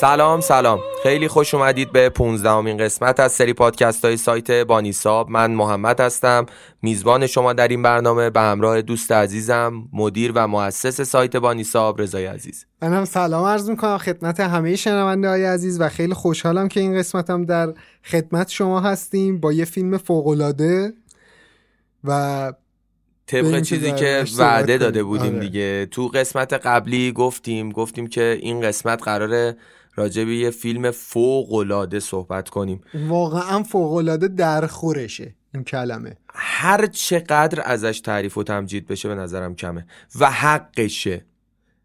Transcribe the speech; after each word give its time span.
سلام 0.00 0.40
سلام. 0.40 0.80
خیلی 1.02 1.28
خوش 1.28 1.54
اومدید 1.54 1.92
به 1.92 2.08
15 2.08 2.50
امین 2.50 2.76
قسمت 2.76 3.20
از 3.20 3.32
سری 3.32 3.52
پادکست 3.52 4.04
های 4.04 4.16
سایت 4.16 4.50
بانیساب. 4.50 5.30
من 5.30 5.50
محمد 5.50 6.00
هستم. 6.00 6.46
میزبان 6.82 7.26
شما 7.26 7.52
در 7.52 7.68
این 7.68 7.82
برنامه 7.82 8.30
به 8.30 8.40
همراه 8.40 8.82
دوست 8.82 9.12
عزیزم 9.12 9.88
مدیر 9.92 10.32
و 10.34 10.48
مؤسس 10.48 11.00
سایت 11.00 11.36
بانیساب 11.36 12.00
رضای 12.00 12.26
عزیز. 12.26 12.66
منم 12.82 13.04
سلام 13.04 13.44
عرض 13.44 13.70
می‌کنم 13.70 13.98
خدمت 13.98 14.40
همه 14.40 14.76
شنونده 14.76 15.28
های 15.28 15.44
عزیز 15.44 15.80
و 15.80 15.88
خیلی 15.88 16.14
خوشحالم 16.14 16.68
که 16.68 16.80
این 16.80 16.98
قسمتم 16.98 17.44
در 17.44 17.74
خدمت 18.04 18.48
شما 18.48 18.80
هستیم 18.80 19.40
با 19.40 19.52
یه 19.52 19.64
فیلم 19.64 19.98
فوقالعاده 19.98 20.92
و 22.04 22.52
طبق 23.26 23.60
چیزی 23.60 23.92
که 23.92 24.24
وعده 24.38 24.78
داده 24.78 25.02
بودیم 25.02 25.32
آره. 25.32 25.40
دیگه. 25.40 25.86
تو 25.90 26.08
قسمت 26.08 26.52
قبلی 26.52 27.12
گفتیم 27.12 27.72
گفتیم 27.72 28.06
که 28.06 28.38
این 28.40 28.60
قسمت 28.60 29.02
قراره 29.02 29.56
راجع 29.94 30.24
به 30.24 30.36
یه 30.36 30.50
فیلم 30.50 30.90
فوق 30.90 31.52
العاده 31.52 32.00
صحبت 32.00 32.48
کنیم. 32.48 32.80
واقعا 32.94 33.62
فوق 33.62 33.92
العاده 33.92 34.28
در 34.28 34.66
خورشه 34.66 35.34
این 35.54 35.64
کلمه. 35.64 36.16
هر 36.34 36.86
چقدر 36.86 37.62
ازش 37.64 38.00
تعریف 38.00 38.38
و 38.38 38.42
تمجید 38.42 38.86
بشه 38.86 39.08
به 39.08 39.14
نظرم 39.14 39.54
کمه. 39.54 39.86
و 40.20 40.30
حقشه. 40.30 41.24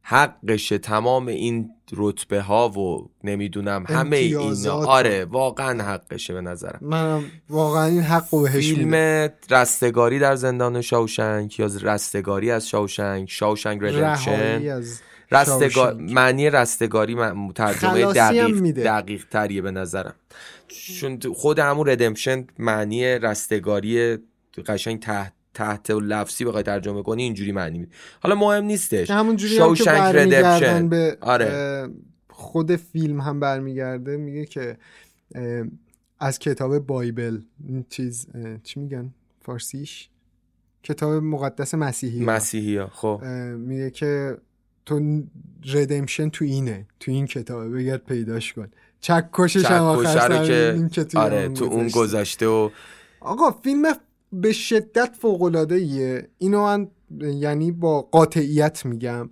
حقشه. 0.02 0.77
تمام 0.77 1.27
این 1.27 1.70
رتبه 1.94 2.41
ها 2.41 2.70
و 2.70 3.10
نمی‌دونم 3.23 3.86
همه 3.88 4.18
اینا. 4.18 4.74
آره 4.85 5.26
واقعا 5.26 5.84
حقشه 5.84 6.34
به 6.34 6.41
نظرم. 6.41 6.80
منم 6.82 7.24
واقعا 7.49 7.85
این 7.85 8.02
حق 8.02 8.26
رو 8.32 8.41
بهش 8.41 8.74
فیلم 8.74 8.94
رستگاری 9.49 10.20
در 10.20 10.35
زندان 10.35 10.82
شاوشنگ 10.82 11.60
یا 11.60 11.70
رستگاری 11.82 12.52
از 12.52 12.68
شاوشنگ 12.68 13.27
شاوشنگ 13.27 13.84
ردمپشن 13.84 14.84
رستگار 15.31 15.93
معنی 15.93 16.49
رستگاری 16.49 17.15
ترجمه 17.55 18.13
دقیق 18.13 18.71
دقیق 18.71 19.26
تریه 19.31 19.62
به 19.62 19.71
نظرم. 19.71 20.15
چون 20.68 21.20
خود 21.35 21.59
همون 21.59 21.90
ردمپشن 21.90 22.48
معنی 22.59 23.05
رستگاری 23.05 24.18
قشنگ 24.68 24.99
تحت 24.99 25.34
تحت 25.53 25.90
و 25.90 25.99
لفظی 25.99 26.46
بخوای 26.46 26.63
ترجمه 26.63 27.03
کنی 27.03 27.23
اینجوری 27.23 27.51
معنی 27.51 27.79
میده. 27.79 27.91
حالا 28.20 28.35
مهم 28.35 28.63
نیستش. 28.63 29.12
همون 29.12 29.35
جوری 29.35 29.57
هم 29.57 29.76
که 29.76 30.87
به 30.90 31.18
آره. 31.21 31.90
خود 32.29 32.76
فیلم 32.76 33.21
هم 33.21 33.40
برمیگرده. 33.40 34.18
میگه 34.18 34.46
که 34.46 34.77
از 36.20 36.40
کتاب 36.40 36.79
بایبل 36.79 37.40
این 37.68 37.85
چیز 37.90 38.27
چی 38.63 38.79
میگن؟ 38.79 39.13
فارسیش؟ 39.41 40.09
کتاب 40.84 41.13
مقدس 41.13 41.73
مسیحی 41.73 42.26
مسیحی 42.26 42.77
ها 42.77 42.87
خب 42.87 43.23
میگه 43.57 43.90
که 43.90 44.37
تو 44.86 45.24
ردمشن 45.66 46.30
تو 46.30 46.46
اینه 46.46 46.88
تو 47.00 47.12
این 47.12 47.26
کتابه. 47.26 47.70
بگرد 47.70 48.05
پیداش 48.05 48.54
کن. 48.54 48.68
چکشش 49.00 49.66
هم 49.66 49.84
آخر 49.84 50.46
که 50.46 51.05
آره 51.16 51.50
تو 51.50 51.66
اون 51.66 51.88
گذشته 51.88 52.48
و 52.48 52.70
آقا 53.20 53.52
فیلم 53.52 53.84
به 54.34 54.52
شدت 54.52 55.16
فوقلاده 55.22 55.76
ایه. 55.76 56.27
اینو 56.38 56.64
من 56.64 56.88
یعنی 57.22 57.72
با 57.72 58.02
قاطعیت 58.02 58.86
میگم. 58.86 59.30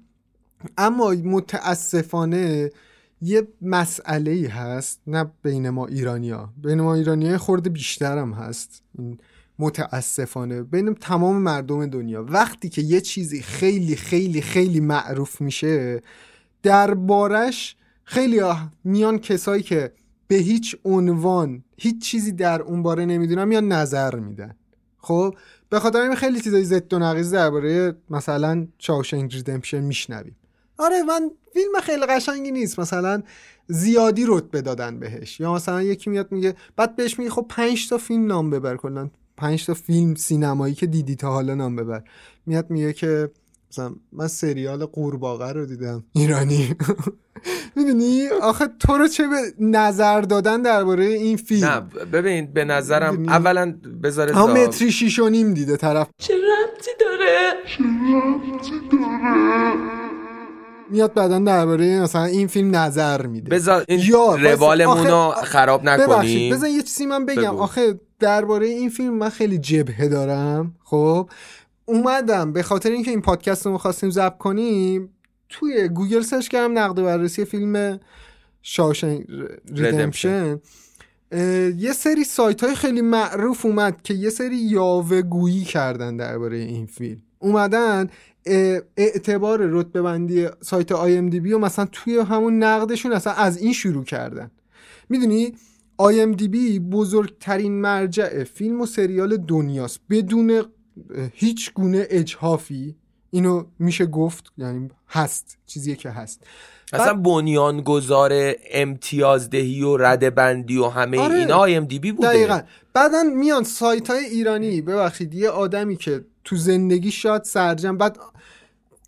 اما 0.77 1.09
متاسفانه 1.09 2.69
یه 3.21 3.47
مسئله 3.61 4.31
ای 4.31 4.45
هست 4.45 5.01
نه 5.07 5.31
بین 5.43 5.69
ما 5.69 5.87
ایرانیا 5.87 6.53
بین 6.57 6.81
ما 6.81 6.95
ایرانیا 6.95 7.37
خورده 7.37 7.69
بیشتر 7.69 8.17
هم 8.17 8.33
هست. 8.33 8.83
متاسفانه 9.59 10.63
بین 10.63 10.93
تمام 10.93 11.35
مردم 11.35 11.85
دنیا 11.85 12.23
وقتی 12.23 12.69
که 12.69 12.81
یه 12.81 13.01
چیزی 13.01 13.41
خیلی 13.41 13.95
خیلی 13.95 14.41
خیلی 14.41 14.79
معروف 14.79 15.41
میشه 15.41 16.01
دربارش 16.63 17.75
خیلی 18.03 18.41
میان 18.83 19.19
کسایی 19.19 19.63
که 19.63 19.91
به 20.27 20.35
هیچ 20.35 20.75
عنوان 20.85 21.63
هیچ 21.77 22.01
چیزی 22.01 22.31
در 22.31 22.61
اون 22.61 22.83
باره 22.83 23.05
نمی‌دونن 23.05 23.43
میان 23.43 23.67
نظر 23.71 24.15
میدن. 24.15 24.55
خب 24.97 25.35
به 25.69 25.79
خاطر 25.79 26.01
این 26.01 26.15
خیلی 26.15 26.41
چیزای 26.41 26.63
زد 26.63 26.93
و 26.93 26.99
نقیض 26.99 27.33
درباره 27.33 27.95
مثلا 28.09 28.67
چاوشنگ 28.77 29.33
ریدمپشن 29.33 29.79
میشنویم. 29.79 30.35
آره 30.77 31.03
من 31.03 31.31
فیلم 31.53 31.79
خیلی 31.83 32.05
قشنگی 32.05 32.51
نیست. 32.51 32.79
مثلا 32.79 33.23
زیادی 33.67 34.25
رتبه 34.27 34.61
دادن 34.61 34.99
بهش. 34.99 35.39
یا 35.39 35.53
مثلا 35.53 35.81
یکی 35.81 36.09
میاد 36.09 36.31
میگه 36.31 36.55
بعد 36.75 36.95
بهش 36.95 37.19
میگه 37.19 37.31
خب 37.31 37.45
5 37.49 37.89
تا 37.89 37.97
فیلم 37.97 38.25
نام 38.25 38.49
ببر 38.49 38.77
کلا. 38.77 39.09
5 39.43 39.65
تا 39.65 39.73
فیلم 39.73 40.15
سینمایی 40.15 40.73
که 40.73 40.87
دیدی 40.87 41.15
تا 41.15 41.31
حالا 41.31 41.55
نام 41.55 41.75
ببر. 41.75 42.03
میاد 42.45 42.69
میگه 42.69 42.93
که 42.93 43.31
مثلا 43.71 43.95
من 44.11 44.27
سریال 44.27 44.85
قورباغه 44.85 45.51
رو 45.51 45.65
دیدم. 45.65 46.03
ایرانی. 46.13 46.75
می‌دونی؟ 47.75 48.27
آخه 48.41 48.67
تو 48.79 48.97
رو 48.97 49.07
چه 49.07 49.27
به 49.27 49.65
نظر 49.65 50.21
دادن 50.21 50.61
درباره 50.61 51.05
این 51.05 51.37
فیلم؟ 51.37 51.67
نه 51.67 51.79
ببین 52.05 52.53
به 52.53 52.65
نظرم 52.65 53.29
اولا 53.29 53.75
بذاره 54.03 54.35
هم 54.35 54.51
متری 54.51 54.91
شیش 54.91 55.19
و 55.19 55.29
نیم 55.29 55.53
دیده 55.53 55.77
طرف. 55.77 56.07
چه 56.17 56.33
ربطی 56.33 56.91
داره؟ 56.99 57.53
چه 57.67 57.83
ربطی 57.83 58.97
داره 58.97 59.73
میاد 60.89 61.13
بعدا 61.13 61.39
درباره 61.39 62.01
مثلا 62.01 62.23
این 62.23 62.47
فیلم 62.47 62.75
نظر 62.75 63.25
میده. 63.25 63.49
بذار 63.49 63.85
این 63.87 64.11
روالمون 64.41 65.07
رو 65.07 65.33
خراب 65.43 65.83
نکنیم. 65.83 66.53
بذار 66.53 66.69
یه 66.69 66.81
چیزی 66.81 67.05
من 67.05 67.25
بگم. 67.25 67.55
آخه 67.55 67.99
درباره 68.23 68.67
این 68.67 68.89
فیلم 68.89 69.13
من 69.13 69.29
خیلی 69.29 69.57
جبهه 69.57 70.07
دارم. 70.07 70.75
خب 70.83 71.29
اومدم. 71.85 72.53
به 72.53 72.63
خاطر 72.63 72.91
اینکه 72.91 73.11
این 73.11 73.21
پادکست 73.21 73.65
رو 73.65 73.71
می‌خواستیم 73.71 74.09
ضبط 74.09 74.37
کنیم 74.37 75.09
توی 75.49 75.87
گوگل 75.87 76.21
search 76.21 76.47
کردم 76.47 76.79
نقد 76.79 77.01
بررسی 77.01 77.45
فیلم 77.45 77.99
Shawshank 78.61 79.25
Redemption 79.75 80.59
یه 81.77 81.93
سری 81.95 82.23
سایت 82.23 82.63
های 82.63 82.75
خیلی 82.75 83.01
معروف 83.01 83.65
اومد 83.65 84.01
که 84.01 84.13
یه 84.13 84.29
سری 84.29 84.55
یاوه 84.55 85.21
گویی 85.21 85.63
کردن 85.63 86.17
درباره 86.17 86.57
این 86.57 86.85
فیلم. 86.85 87.21
اومدن 87.39 88.09
اعتبار 88.97 89.59
رتبه 89.61 90.01
بندی 90.01 90.47
سایت 90.61 90.91
آی 90.91 91.17
ام 91.17 91.29
دی 91.29 91.39
بی 91.39 91.53
و 91.53 91.59
مثلا 91.59 91.87
توی 91.91 92.17
همون 92.17 92.63
نقدشون 92.63 93.11
اصلا 93.11 93.33
از 93.33 93.57
این 93.57 93.73
شروع 93.73 94.03
کردن. 94.03 94.51
می‌دونی؟ 95.09 95.55
آی 95.97 96.21
ام 96.21 96.31
دی 96.31 96.47
بی 96.47 96.79
بزرگترین 96.79 97.81
مرجع 97.81 98.43
فیلم 98.43 98.81
و 98.81 98.85
سریال 98.85 99.37
دنیاست. 99.37 99.99
بدون 100.09 100.65
هیچ 101.33 101.73
گونه 101.73 102.07
اجهافی. 102.09 102.95
اینو 103.31 103.63
میشه 103.79 104.05
گفت 104.05 104.53
یعنی 104.57 104.89
هست. 105.09 105.57
چیزی 105.65 105.95
که 105.95 106.09
هست. 106.09 106.43
اصلا 106.93 107.13
بنیانگذار 107.13 108.53
امتیازدهی 108.71 109.81
و 109.81 109.97
رده 109.97 110.29
بندی 110.29 110.77
و 110.77 110.87
همه 110.87 111.19
آره. 111.19 111.35
اینا 111.35 111.55
آی 111.55 111.75
ام 111.75 111.85
دی 111.85 111.99
بی 111.99 112.11
بوده. 112.11 112.27
دقیقا. 112.27 112.61
بعدا 112.93 113.23
میان 113.23 113.63
سایت 113.63 114.09
های 114.09 114.25
ایرانی. 114.25 114.81
ببخشید 114.81 115.33
یه 115.33 115.49
آدمی 115.49 115.95
که 115.95 116.25
تو 116.43 116.55
زندگی 116.55 117.11
شاد 117.11 117.43
سرجم 117.43 117.97
بعد 117.97 118.17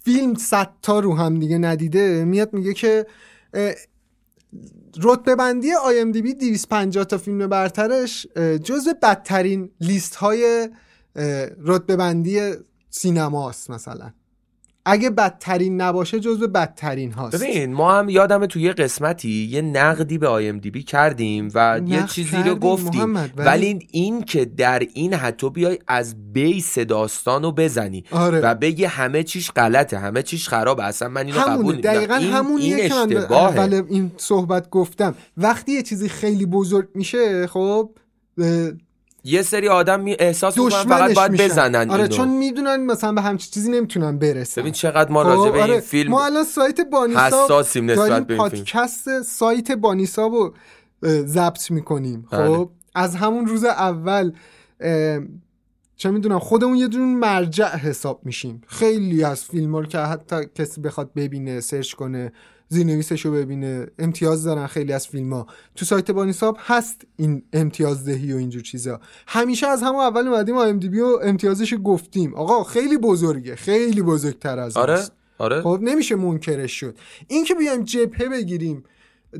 فیلم 0.03 0.33
صد 0.33 0.69
تا 0.81 0.99
رو 0.99 1.15
هم 1.15 1.39
دیگه 1.39 1.57
ندیده 1.57 2.23
میاد 2.25 2.53
میگه 2.53 2.73
که 2.73 3.05
رتبه 5.03 5.35
بندی 5.35 5.73
آی 5.73 5.99
ام 5.99 6.11
دی 6.11 6.21
بی 6.21 6.33
250 6.33 7.03
تا 7.03 7.17
فیلم 7.17 7.47
برترش 7.47 8.27
جزو 8.63 8.93
بدترین 9.03 9.69
لیست 9.81 10.15
های 10.15 10.69
رتبه 11.65 11.95
بندی 11.95 12.53
سینماست 12.89 13.69
مثلا. 13.69 14.11
اگه 14.85 15.09
بدترین 15.09 15.81
نباشه 15.81 16.19
جزو 16.19 16.47
بدترین 16.47 17.11
هاست. 17.11 17.43
ببین 17.43 17.73
ما 17.73 17.99
هم 17.99 18.09
یادم 18.09 18.45
توی 18.45 18.61
یه 18.61 18.73
قسمتی 18.73 19.47
یه 19.51 19.61
نقدی 19.61 20.17
به 20.17 20.27
آی 20.27 20.49
ام 20.49 20.57
دی 20.57 20.71
بی 20.71 20.83
کردیم 20.83 21.49
و 21.55 21.81
یه 21.87 22.05
چیزی 22.05 22.37
رو 22.37 22.55
گفتیم. 22.55 23.31
ولی 23.37 23.87
این 23.91 24.23
که 24.23 24.45
در 24.45 24.83
این 24.93 25.13
حتی 25.13 25.49
بیای 25.49 25.79
از 25.87 26.33
بیس 26.33 26.79
داستان 26.79 27.43
رو 27.43 27.51
بزنی 27.51 28.03
آره. 28.11 28.39
و 28.39 28.55
بگی 28.55 28.83
همه 28.83 29.23
چیش 29.23 29.51
غلطه 29.51 29.97
همه 29.97 30.23
چیش 30.23 30.49
خرابه 30.49 30.83
اصلا 30.83 31.09
من 31.09 31.25
اینو 31.25 31.39
قبول 31.39 31.81
دقیقا 31.81 32.15
این 32.15 32.33
همون 32.33 32.61
این 32.61 32.75
اشتباهه. 32.79 33.83
این 33.89 34.11
صحبت 34.17 34.69
گفتم. 34.69 35.15
وقتی 35.37 35.71
یه 35.71 35.81
چیزی 35.81 36.09
خیلی 36.09 36.45
بزرگ 36.45 36.87
میشه 36.93 37.47
خب 37.47 37.89
یه 39.27 39.41
سری 39.41 39.67
آدم 39.67 39.99
می 39.99 40.15
احساس 40.19 40.57
می‌کنن 40.57 40.83
فقط 40.83 41.13
باید 41.13 41.31
بزنن 41.31 41.91
آره 41.91 42.07
چون 42.07 42.27
می‌دونن 42.27 42.85
مثلا 42.85 43.11
به 43.11 43.21
همچین 43.21 43.51
چیزی 43.51 43.71
نمی‌تونن 43.71 44.19
برسن. 44.19 44.61
ببین 44.61 44.73
چقدر 44.73 45.11
ما 45.11 45.21
راجع 45.21 45.51
به 45.51 45.63
این 45.63 45.71
آره. 45.71 45.79
فیلم 45.79 46.11
ما 46.11 46.25
الان 46.25 46.43
سایت 46.43 46.81
بانیسا 46.81 47.45
حساسیم 47.45 47.91
نسبت 47.91 48.27
به 48.27 48.33
این 48.33 48.49
فیلم. 48.49 48.63
پادکست 48.63 49.21
سایت 49.21 49.71
بانیسا 49.71 50.27
رو 50.27 50.53
ضبط 51.03 51.71
می‌کنیم. 51.71 52.27
خب 52.29 52.35
آره. 52.35 52.67
از 52.95 53.15
همون 53.15 53.45
روز 53.45 53.63
اول 53.63 54.31
چه 55.95 56.11
می‌دونم 56.11 56.39
خودمون 56.39 56.75
یه 56.75 56.87
دون 56.87 57.01
مرجع 57.01 57.75
حساب 57.77 58.21
میشیم. 58.23 58.61
خیلی 58.67 59.23
از 59.23 59.43
فیلم 59.43 59.75
رو 59.75 59.85
که 59.85 59.99
حتی 59.99 60.35
کسی 60.55 60.81
بخواد 60.81 61.11
ببینه 61.15 61.59
سرچ 61.59 61.93
کنه 61.93 62.31
زیرنویسش 62.69 63.25
رو 63.25 63.31
ببینه. 63.31 63.87
امتیاز 63.99 64.43
دارن 64.43 64.67
خیلی 64.67 64.93
از 64.93 65.07
فیلم 65.07 65.33
ها 65.33 65.47
تو 65.75 65.85
سایت 65.85 66.11
بانیساب 66.11 66.57
هست 66.59 67.01
این 67.15 67.43
امتیازدهی 67.53 68.33
و 68.33 68.37
اینجور 68.37 68.61
چیزا. 68.61 68.99
همیشه 69.27 69.67
از 69.67 69.83
همون 69.83 70.01
اول 70.01 70.27
اومدیم 70.27 70.57
ام 70.57 70.79
دی 70.79 70.89
بی 70.89 70.99
و 70.99 71.19
امتیازش 71.23 71.73
گفتیم. 71.83 72.33
آقا 72.33 72.63
خیلی 72.63 72.97
بزرگه. 72.97 73.55
خیلی 73.55 74.01
بزرگتر 74.01 74.59
از 74.59 74.77
آره 74.77 75.03
آره. 75.37 75.61
خب 75.61 75.79
نمیشه 75.81 76.15
منکرش 76.15 76.71
شد. 76.79 76.97
این 77.27 77.43
که 77.43 77.55
بیایم 77.55 77.83
جبهه 77.83 78.29
بگیریم 78.29 78.83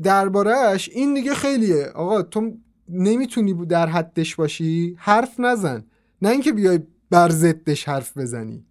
دربارهش 0.02 0.88
این 0.88 1.14
دیگه 1.14 1.34
خیلیه. 1.34 1.86
آقا 1.86 2.22
تو 2.22 2.56
نمی‌تونی 2.88 3.66
در 3.66 3.86
حدش 3.86 4.36
باشی؟ 4.36 4.96
حرف 4.98 5.40
نزن. 5.40 5.84
نه 6.22 6.28
اینکه 6.28 6.52
بیای 6.52 6.80
بر 7.10 7.28
ضدش 7.30 7.88
حرف 7.88 8.18
بزنی. 8.18 8.64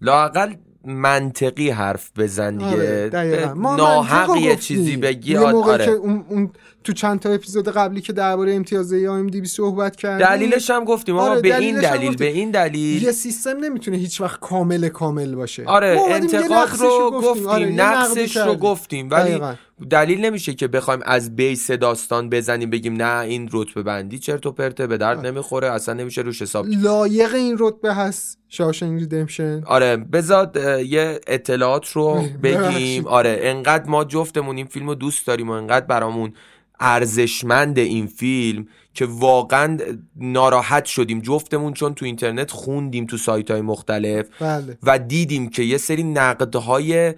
لاقل 0.00 0.54
منطقی 0.84 1.70
حرف 1.70 2.10
بزن 2.16 2.56
دیگه. 2.56 3.06
آره 3.06 3.52
ناحق 3.56 4.36
یه 4.36 4.56
چیزی 4.56 4.96
بگی 4.96 5.36
آره. 5.36 5.84
که 5.84 5.90
اون, 5.90 6.24
اون 6.28 6.50
تو 6.84 6.92
چند 6.92 7.20
تا 7.20 7.30
اپیزود 7.30 7.68
قبلی 7.68 8.00
که 8.00 8.12
درباره 8.12 8.54
امتیاز 8.54 8.92
ام 8.92 9.26
دی 9.26 9.40
بی 9.40 9.46
صحبت 9.46 9.96
کردیم 9.96 10.26
دلیلش 10.26 10.70
هم 10.70 10.84
گفتیم 10.84 11.16
آره 11.16 11.40
به 11.40 11.56
این 11.56 11.80
دلیل 11.80 12.16
به 12.16 12.26
این 12.26 12.50
دلیل. 12.50 13.02
یه 13.02 13.12
سیستم 13.12 13.56
نمی‌تونه 13.56 13.96
هیچ 13.96 14.20
وقت 14.20 14.40
کامل 14.40 14.88
کامل 14.88 15.34
باشه. 15.34 15.64
آره 15.64 16.00
انتقاد 16.08 16.68
رو 16.78 17.10
گفتیم. 17.10 17.46
آره 17.46 17.66
نقصش 17.66 18.36
رو 18.36 18.54
گفتیم. 18.54 19.10
ولی 19.10 19.40
دلیل 19.90 20.24
نمیشه 20.24 20.54
که 20.54 20.68
بخوایم 20.68 21.00
از 21.04 21.36
بیس 21.36 21.70
داستان 21.70 22.30
بزنیم 22.30 22.70
بگیم 22.70 23.02
نه 23.02 23.20
این 23.20 23.48
رتبه 23.52 23.82
بندی 23.82 24.18
چرت 24.18 24.46
و 24.46 24.52
پرته 24.52 24.86
به 24.86 24.96
درد 24.96 25.26
نمی‌خوره 25.26 25.70
اصلا 25.70 25.94
نمیشه 25.94 26.20
روش 26.20 26.42
حساب 26.42 26.66
لایق 26.68 27.34
این 27.34 27.56
رتبه 27.58 27.94
هست 27.94 28.38
شاشنگ 28.48 29.00
ریدمشن؟ 29.00 29.62
آره 29.66 29.96
بذار 29.96 30.50
یه 30.84 31.20
اطلاعات 31.26 31.88
رو 31.88 32.24
بگیم. 32.42 33.06
آره 33.06 33.38
انقدر 33.42 33.90
ما 33.90 34.04
جفتمون 34.04 34.56
این 34.56 34.66
فیلم 34.66 34.86
رو 34.86 34.94
دوست 34.94 35.26
داریم 35.26 35.48
و 35.48 35.52
انقدر 35.52 35.86
برامون 35.86 36.32
ارزشمند 36.80 37.78
این 37.78 38.06
فیلم 38.06 38.66
که 38.94 39.06
واقعا 39.06 39.78
ناراحت 40.16 40.84
شدیم. 40.84 41.20
جفتمون 41.20 41.72
چون 41.72 41.94
تو 41.94 42.04
اینترنت 42.04 42.50
خوندیم 42.50 43.06
تو 43.06 43.16
سایت 43.16 43.50
های 43.50 43.60
مختلف 43.60 44.26
بله. 44.40 44.78
و 44.82 44.98
دیدیم 44.98 45.50
که 45.50 45.62
یه 45.62 45.78
سری 45.78 46.02
نقدهای 46.02 47.14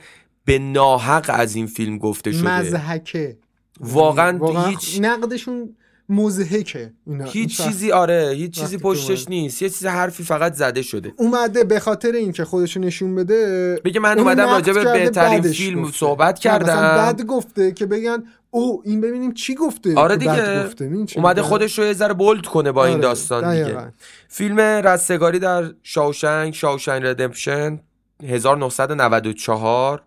به 0.50 0.58
ناحق 0.58 1.26
از 1.28 1.54
این 1.54 1.66
فیلم 1.66 1.98
گفته 1.98 2.32
شده. 2.32 2.58
مزهکه 2.58 3.36
واقعا, 3.80 4.38
واقعا 4.38 4.66
هیچ 4.66 4.98
نقدشون 5.00 5.76
مزهکه 6.08 6.92
هیچ 7.26 7.62
چیزی 7.62 7.92
آره 7.92 8.32
هیچ 8.36 8.60
چیزی 8.60 8.78
پشتش 8.78 9.28
نیست. 9.28 9.62
یه 9.62 9.68
چیز 9.68 9.86
حرفی 9.86 10.22
فقط 10.22 10.54
زده 10.54 10.82
شده. 10.82 11.12
اومده 11.16 11.64
به 11.64 11.80
خاطر 11.80 12.12
اینکه 12.12 12.44
خودشو 12.44 12.80
نشون 12.80 13.14
بده 13.14 13.80
بگه 13.84 14.00
من 14.00 14.18
اومدم 14.18 14.48
راجع 14.48 14.72
به 14.72 14.84
بهترین 14.84 15.42
فیلم 15.42 15.82
گفته. 15.82 15.98
صحبت 15.98 16.38
کردم. 16.38 16.80
بعد 16.80 17.22
گفته 17.22 17.72
که 17.72 17.86
بگن 17.86 18.24
او 18.50 18.82
این 18.84 19.00
ببینیم 19.00 19.32
چی 19.32 19.54
گفته؟ 19.54 19.94
آره 19.94 20.16
دیگه. 20.16 20.64
گفته. 20.64 21.06
اومده 21.16 21.42
خودش 21.42 21.78
رو 21.78 21.84
یه 21.84 21.92
ذره 21.92 22.14
bold 22.14 22.46
کنه 22.46 22.72
با 22.72 22.80
آره. 22.80 22.90
این 22.90 23.00
داستان 23.00 23.64
دیگه. 23.64 23.92
فیلم 24.28 24.60
رستگاری 24.60 25.38
در 25.38 25.64
شاوشنگ 25.82 26.54
Shawshank 26.54 27.06
Redemption 27.06 27.80
1994 28.22 30.02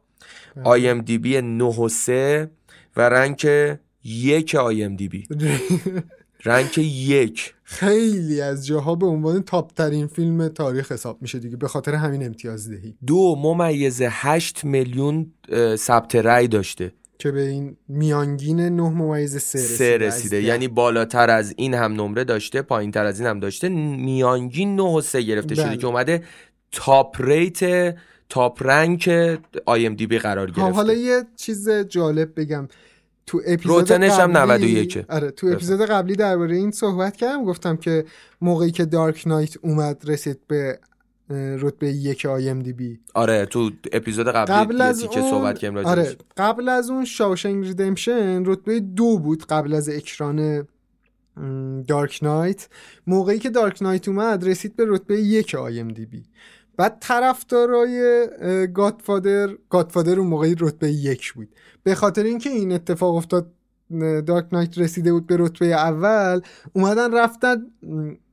آی 0.64 0.90
ام 0.90 1.02
دی 1.02 1.18
بی 1.18 1.42
9 1.42 1.64
و 1.64 1.90
3 1.90 2.50
و 2.98 3.10
رنک 3.10 3.48
یک 4.04 4.56
آی 4.56 4.84
ام 4.84 4.96
دی 4.96 5.08
بی. 5.08 5.28
رنک 6.46 6.78
یک. 6.78 7.54
خیلی 7.64 8.42
از 8.42 8.68
جاها 8.68 8.96
به 8.96 9.06
عنوان 9.06 9.44
top 9.44 9.74
ترین 9.74 10.08
فیلم 10.08 10.48
تاریخ 10.48 10.92
حساب 10.92 11.22
میشه 11.22 11.40
دیگه. 11.40 11.58
به 11.58 11.68
خاطر 11.68 11.96
همین 11.96 12.26
امتیاز 12.26 12.70
دهی. 12.70 12.96
دو 13.08 13.36
ممیز 13.36 14.02
8 14.06 14.64
میلیون 14.64 15.32
ثبت 15.76 16.16
رأی 16.16 16.48
داشته. 16.48 16.94
که 17.20 17.32
به 17.32 17.42
این 17.42 17.78
میانگین 17.88 18.60
9 18.60 18.90
ممیز 18.90 19.38
3 19.38 19.60
رسیده, 19.60 19.98
رسیده. 19.98 20.44
یعنی 20.44 20.68
بالاتر 20.68 21.30
از 21.30 21.54
این 21.58 21.74
هم 21.74 21.94
نمره 21.94 22.24
داشته 22.24 22.62
پایین 22.62 22.92
تر 22.92 23.06
از 23.06 23.20
این 23.20 23.30
هم 23.30 23.40
داشته. 23.40 23.70
میانگین 23.70 24.76
9 24.76 24.84
و 24.84 25.02
3 25.02 25.22
گرفته 25.22 25.56
شده 25.56 25.66
بله. 25.66 25.78
که 25.78 25.88
اومده 25.88 26.24
top 26.72 27.22
rate 27.22 27.96
top 28.34 28.64
rank 28.64 29.10
IMDb 29.66 30.18
قرار 30.18 30.52
گرفته. 30.52 30.72
حالا 30.72 30.94
یه 30.94 31.24
چیز 31.36 31.70
جالب 31.70 32.40
بگم. 32.40 32.68
تو 33.26 33.42
اپیزود 33.46 33.78
Rotten 33.78 34.03
ش 34.03 34.12
هم 34.12 34.38
91 34.38 35.06
آره 35.10 35.32
تو 35.32 35.48
اپیزود 35.48 35.82
قبلی 35.82 36.16
درباره 36.16 36.56
این 36.56 36.72
صحبت 36.72 37.16
کردم 37.16 37.44
گفتم 37.44 37.78
که 37.78 38.06
موقعی 38.42 38.72
که 38.72 38.86
Dark 38.86 39.28
Knight 39.28 39.58
اومد 39.62 40.02
رسید 40.08 40.40
به 40.48 40.80
رتبه 41.60 41.88
یک 41.88 42.26
IMDb. 42.26 43.00
آره 43.14 43.46
تو 43.46 43.72
اپیزود 43.92 44.28
قبلی 44.28 44.56
قبل 44.56 44.82
از 44.82 45.08
که 45.08 45.22
صحبت 45.22 45.60
کردیم 45.60 45.78
آره 45.78 46.16
قبل 46.38 46.70
از 46.70 46.90
اون 46.90 47.06
Shawshank 47.06 47.66
Redemption 47.66 48.46
رتبه 48.46 48.80
دو 48.80 49.20
بود 49.20 49.46
قبل 49.46 49.74
از 49.74 49.90
اکران 49.90 50.68
Dark 51.88 52.20
Knight. 52.22 52.68
موقعی 53.08 53.40
که 53.40 53.50
Dark 53.50 53.82
Knight 53.82 54.08
اومد 54.08 54.48
رسید 54.48 54.76
به 54.76 54.86
رتبه 54.88 55.22
یک 55.22 55.56
IMDb. 55.56 56.24
بعد 56.78 56.98
طرفدارای 57.02 58.28
Godfather 58.74 59.50
Godfather 59.70 60.20
اون 60.20 60.28
موقعی 60.28 60.56
رتبه 60.60 60.92
یک 60.92 61.34
بود. 61.34 61.50
به 61.84 61.96
خاطر 61.96 62.24
اینکه 62.24 62.50
این 62.50 62.72
اتفاق 62.72 63.16
افتاد 63.16 63.52
دارک 64.26 64.46
نایت 64.52 64.78
رسیده 64.78 65.14
بود 65.14 65.28
به 65.28 65.38
رتبه 65.40 65.66
اول 65.66 66.42
اومدن 66.74 67.14
رفتن 67.14 67.66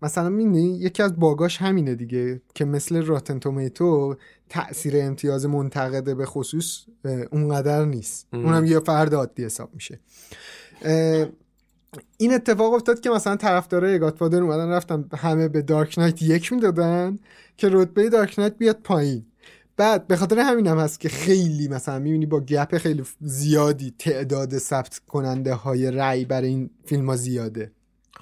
مثلا 0.03 0.29
می‌دونی 0.29 0.79
یکی 0.79 1.03
از 1.03 1.21
باگاش 1.21 1.57
همینه 1.57 1.95
دیگه 1.95 2.41
که 2.55 2.65
مثل 2.65 3.03
راتن 3.03 3.39
تومیتو 3.39 4.17
تاثیر 4.49 4.95
امتیاز 4.97 5.47
منتقده 5.47 6.15
به 6.15 6.27
خصوص 6.27 6.85
اونقدر 7.33 7.85
نیست. 7.85 8.29
اونم 8.33 8.65
یه 8.65 8.81
فرد 8.81 9.15
عادی 9.15 9.45
حساب 9.45 9.71
میشه. 9.75 10.01
این 12.17 12.35
اتفاق 12.35 12.73
افتاد 12.75 13.01
که 13.01 13.11
مثلا 13.11 13.37
طرفدارای 13.37 13.99
گاتفادر 13.99 14.43
اومدن 14.43 14.69
رفتن 14.69 15.05
همه 15.17 15.49
به 15.49 15.63
دارک 15.63 15.99
نایت 15.99 16.23
یک 16.23 16.53
می‌دادن 16.53 17.19
که 17.57 17.69
رتبه 17.73 18.09
دارک 18.09 18.39
نایت 18.39 18.59
بیاد 18.59 18.79
پایین. 18.85 19.27
بعد 19.77 20.07
به 20.07 20.17
خاطر 20.17 20.39
همین 20.39 20.67
هم 20.67 20.79
هست 20.79 21.01
که 21.01 21.09
خیلی 21.09 21.69
مثلا 21.69 21.99
می‌بینی 21.99 22.27
با 22.27 22.41
گپ 22.41 22.79
خیلی 22.79 23.03
زیادی 23.21 23.95
تعداد 23.99 24.59
ثبت 24.59 25.01
کننده 25.09 25.55
های 25.55 25.91
رأی 25.91 26.25
برای 26.25 26.49
این 26.49 26.71
فیلم 26.85 27.11
ها 27.11 27.17
زیاده. 27.17 27.73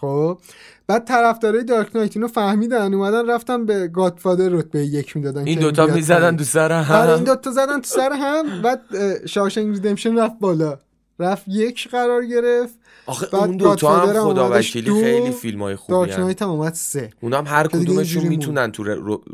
خب؟ 0.00 0.40
بعد 0.86 1.04
طرفدارای 1.04 1.64
دارک 1.64 1.96
نایت 1.96 2.16
اینو 2.16 2.28
فهمیدن 2.28 2.94
اومدن 2.94 3.30
رفتن 3.30 3.66
به 3.66 3.88
گادفادر 3.88 4.48
رتبه 4.48 4.84
یک 4.86 5.16
می‌دادن 5.16 5.44
این 5.44 5.58
دوتا 5.58 5.86
می‌زدن 5.86 6.36
تو 6.36 6.44
سر 6.44 6.72
هم. 6.72 6.96
آره، 6.96 7.14
این 7.14 7.24
دوتا 7.24 7.50
زدن 7.50 7.80
تو 7.80 7.88
سر 7.88 8.12
هم 8.12 8.62
بعد 8.62 8.80
شاشنگ 9.26 9.74
ریدمشن 9.74 10.18
رفت 10.18 10.38
بالا. 10.40 10.78
رفت 11.18 11.44
یک 11.48 11.88
قرار 11.88 12.26
گرفت. 12.26 12.78
آخه 13.06 13.34
اون 13.34 13.56
دو 13.56 13.74
تا 13.74 14.00
هم 14.00 14.24
خدا 14.24 14.50
وکیلی 14.52 15.02
خیلی 15.02 15.30
فیلم 15.30 15.62
های 15.62 15.76
خوبی 15.76 15.92
دارک 15.92 16.18
نایت 16.18 16.42
هم 16.42 16.48
اومد 16.48 16.74
سه. 16.74 17.10
اونم 17.20 17.44
هر 17.46 17.66
کدومشون 17.66 18.26
می‌تونن 18.26 18.72
تو 18.72 18.84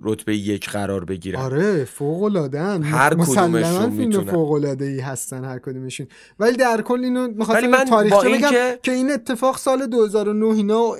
رتبه 0.02 0.36
یک 0.36 0.70
قرار 0.70 1.04
بگیرن. 1.04 1.40
آره 1.40 1.84
فوق 1.84 2.22
العاده 2.22 2.60
هر 2.62 3.14
کدومشون 3.14 3.90
می‌تونن. 3.90 4.30
فوق 4.30 4.52
العاده 4.52 4.84
ای 4.84 5.00
هستن 5.00 5.44
هر 5.44 5.58
کدومشون. 5.58 6.06
ولی 6.38 6.56
در 6.56 6.82
کل 6.82 7.04
اینو 7.04 7.28
می‌خواستم 7.28 7.84
تاریخ 7.84 8.24
بگم 8.24 8.50
که... 8.50 8.78
که 8.82 8.92
این 8.92 9.12
اتفاق 9.12 9.58
سال 9.58 9.86
2009 9.86 10.46
اینا 10.46 10.92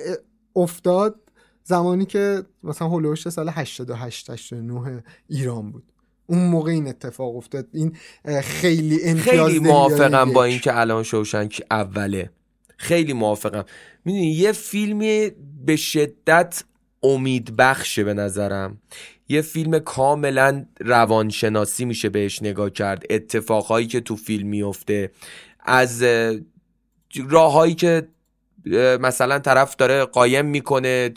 افتاد 0.55 1.19
زمانی 1.63 2.05
که 2.05 2.43
مثلا 2.63 2.87
هولوش 2.87 3.29
سال 3.29 3.49
88 3.49 4.29
89 4.29 5.03
ایران 5.27 5.71
بود. 5.71 5.83
اون 6.27 6.47
موقع 6.47 6.71
این 6.71 6.87
اتفاق 6.87 7.35
افتاد. 7.35 7.67
این 7.73 7.97
خیلی 8.41 9.03
امتیاز 9.03 9.47
خیلی 9.47 9.59
موافقم 9.59 10.33
با 10.33 10.43
اینکه 10.43 10.79
الان 10.79 11.03
شوشنگ 11.03 11.61
اوله. 11.71 12.29
خیلی 12.77 13.13
موافقم. 13.13 13.65
می‌دونی 14.05 14.31
یه 14.31 14.51
فیلمی 14.51 15.31
به 15.65 15.75
شدت 15.75 16.63
امید 17.03 17.55
بخشه 17.55 18.03
به 18.03 18.13
نظرم. 18.13 18.81
یه 19.29 19.41
فیلم 19.41 19.79
کاملا 19.79 20.65
روانشناسی 20.79 21.85
میشه 21.85 22.09
بهش 22.09 22.41
نگاه 22.41 22.69
کرد. 22.69 23.03
اتفاقهایی 23.09 23.87
که 23.87 23.99
تو 23.99 24.15
فیلم 24.15 24.47
میفته 24.47 25.11
از 25.59 26.03
راههایی 27.29 27.75
که 27.75 28.07
مثلا 28.99 29.39
طرف 29.39 29.75
داره 29.75 30.05
قایم 30.05 30.45
می‌کنه 30.45 31.11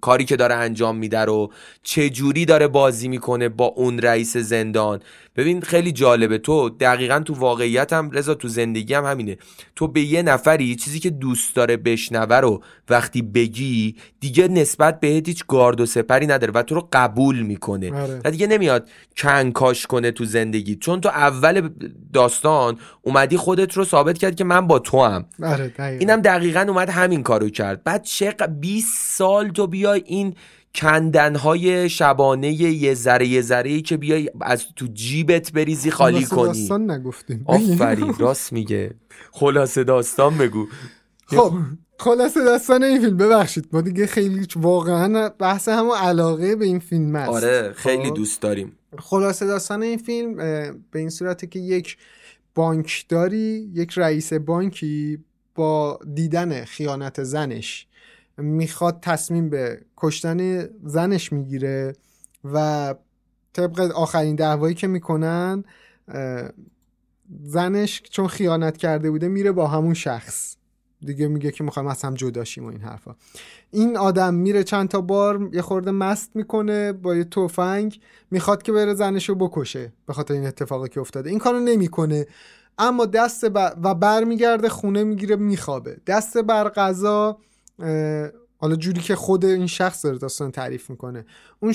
کاری 0.00 0.24
که 0.24 0.36
داره 0.36 0.54
انجام 0.54 0.96
میده 0.96 1.18
رو 1.20 1.52
چه 1.82 2.10
جوری 2.10 2.44
داره 2.44 2.68
بازی 2.68 3.08
می‌کنه 3.08 3.48
با 3.48 3.66
اون 3.66 3.98
رئیس 3.98 4.36
زندان؟ 4.36 5.00
ببین 5.36 5.60
خیلی 5.60 5.92
جالبه. 5.92 6.38
تو 6.38 6.68
دقیقا 6.70 7.20
تو 7.20 7.34
واقعیت 7.34 7.92
هم 7.92 8.10
رضا 8.10 8.34
تو 8.34 8.48
زندگی 8.48 8.94
هم 8.94 9.04
همینه. 9.04 9.36
تو 9.76 9.88
به 9.88 10.00
یه 10.00 10.22
نفری 10.22 10.76
چیزی 10.76 11.00
که 11.00 11.10
دوست 11.10 11.56
داره 11.56 11.76
بشنوه 11.76 12.36
رو 12.36 12.62
وقتی 12.88 13.22
بگی 13.22 13.96
دیگه 14.20 14.48
نسبت 14.48 15.00
به 15.00 15.06
هیچ 15.06 15.44
گارد 15.48 15.80
و 15.80 15.86
سپری 15.86 16.26
نداره 16.26 16.52
و 16.52 16.62
تو 16.62 16.74
رو 16.74 16.88
قبول 16.92 17.42
می‌کنه. 17.42 17.92
آره. 17.92 18.20
و 18.24 18.30
دیگه 18.30 18.46
نمیاد 18.46 18.88
کنکاش 19.16 19.86
کنه 19.86 20.10
تو 20.10 20.24
زندگی. 20.24 20.76
چون 20.76 21.00
تو 21.00 21.08
اول 21.08 21.68
داستان 22.12 22.78
اومدی 23.02 23.36
خودت 23.36 23.72
رو 23.72 23.84
ثابت 23.84 24.18
کرد 24.18 24.36
که 24.36 24.44
من 24.44 24.66
با 24.66 24.78
تو 24.78 25.04
هم 25.04 25.24
آره 25.42 25.72
اینم 25.78 26.20
دقیقا 26.20 26.60
اومد 26.60 26.90
همین 26.90 27.22
کارو 27.22 27.48
کرد. 27.48 27.84
بعد 27.84 28.02
چه 28.02 28.34
20 28.60 29.16
سال 29.16 29.48
تو 29.48 29.66
بیای 29.66 30.02
این 30.06 30.34
کندنهای 30.74 31.88
شبانه 31.88 32.52
یه 32.52 32.94
ذره 32.94 33.26
یه 33.26 33.42
ذره 33.42 33.70
ای 33.70 33.82
که 33.82 33.96
بیای 33.96 34.30
از 34.40 34.64
تو 34.76 34.86
جیبت 34.86 35.52
بریزی 35.52 35.90
خالی 35.90 36.24
کنی. 36.24 36.46
داستان 36.46 36.90
نگفتیم. 36.90 37.42
آفرین 37.46 38.14
راست 38.18 38.52
میگه. 38.52 38.94
خلاصه 39.32 39.84
داستان 39.84 40.38
بگو. 40.38 40.66
خب 41.26 41.52
خلاصه 41.98 42.44
داستان 42.44 42.82
این 42.84 43.00
فیلم. 43.00 43.16
ببخشید 43.16 43.68
ما 43.72 43.80
دیگه 43.80 44.06
خیلی 44.06 44.46
واقعا 44.56 45.28
بحث 45.28 45.68
همون 45.68 45.96
علاقه 45.96 46.56
به 46.56 46.64
این 46.64 46.78
فیلم 46.78 47.16
هست. 47.16 47.28
آره 47.28 47.72
خیلی 47.76 48.08
خب؟ 48.08 48.14
دوست 48.14 48.42
داریم. 48.42 48.72
خلاصه 48.98 49.46
داستان 49.46 49.82
این 49.82 49.98
فیلم 49.98 50.36
به 50.90 50.98
این 50.98 51.10
صورته 51.10 51.46
که 51.46 51.58
یک 51.58 51.96
بانکداری 52.54 53.70
یک 53.74 53.92
رئیس 53.96 54.32
بانکی 54.32 55.18
با 55.54 55.98
دیدن 56.14 56.64
خیانت 56.64 57.22
زنش 57.22 57.86
می‌خواد 58.38 58.98
تصمیم 59.02 59.50
به 59.50 59.80
کشتن 59.96 60.68
زنش 60.84 61.32
می‌گیره 61.32 61.92
و 62.52 62.94
طبق 63.52 63.80
آخرین 63.80 64.36
دعوایی 64.36 64.74
که 64.74 64.86
می‌کنن 64.86 65.64
زنش 67.42 68.02
چون 68.02 68.26
خیانت 68.26 68.76
کرده 68.76 69.10
بوده 69.10 69.28
میره 69.28 69.52
با 69.52 69.66
همون 69.66 69.94
شخص. 69.94 70.56
دیگه 71.00 71.28
میگه 71.28 71.50
که 71.50 71.64
می‌خوایم 71.64 71.88
از 71.88 72.02
هم 72.02 72.14
جداشیم 72.14 72.64
و 72.64 72.68
این 72.68 72.80
حرفا. 72.80 73.16
این 73.70 73.96
آدم 73.96 74.34
میره 74.34 74.64
چند 74.64 74.88
تا 74.88 75.00
بار 75.00 75.50
یه 75.52 75.62
خورده 75.62 75.90
مست 75.90 76.36
می‌کنه 76.36 76.92
با 76.92 77.16
یه 77.16 77.24
تفنگ 77.24 78.00
می‌خواد 78.30 78.62
که 78.62 78.72
بره 78.72 78.94
زنش 78.94 79.28
رو 79.28 79.34
بکشه 79.34 79.92
به 80.06 80.12
خاطر 80.12 80.34
این 80.34 80.46
اتفاقی 80.46 80.88
که 80.88 81.00
افتاده. 81.00 81.30
این 81.30 81.38
کارو 81.38 81.60
نمی‌کنه. 81.60 82.26
اما 82.78 83.06
دست 83.06 83.44
بر 83.44 83.74
و 83.82 83.94
برمیگرده 83.94 84.68
خونه 84.68 85.04
می‌گیره 85.04 85.36
میخوابه. 85.36 85.96
دست 86.06 86.38
بر 86.38 86.68
غذا 86.68 87.38
حالا 88.58 88.76
جوری 88.78 89.00
که 89.00 89.16
خود 89.16 89.44
این 89.44 89.66
شخص 89.66 90.04
داره 90.04 90.18
داستان 90.18 90.50
تعریف 90.50 90.90
می‌کنه. 90.90 91.24
اون 91.60 91.74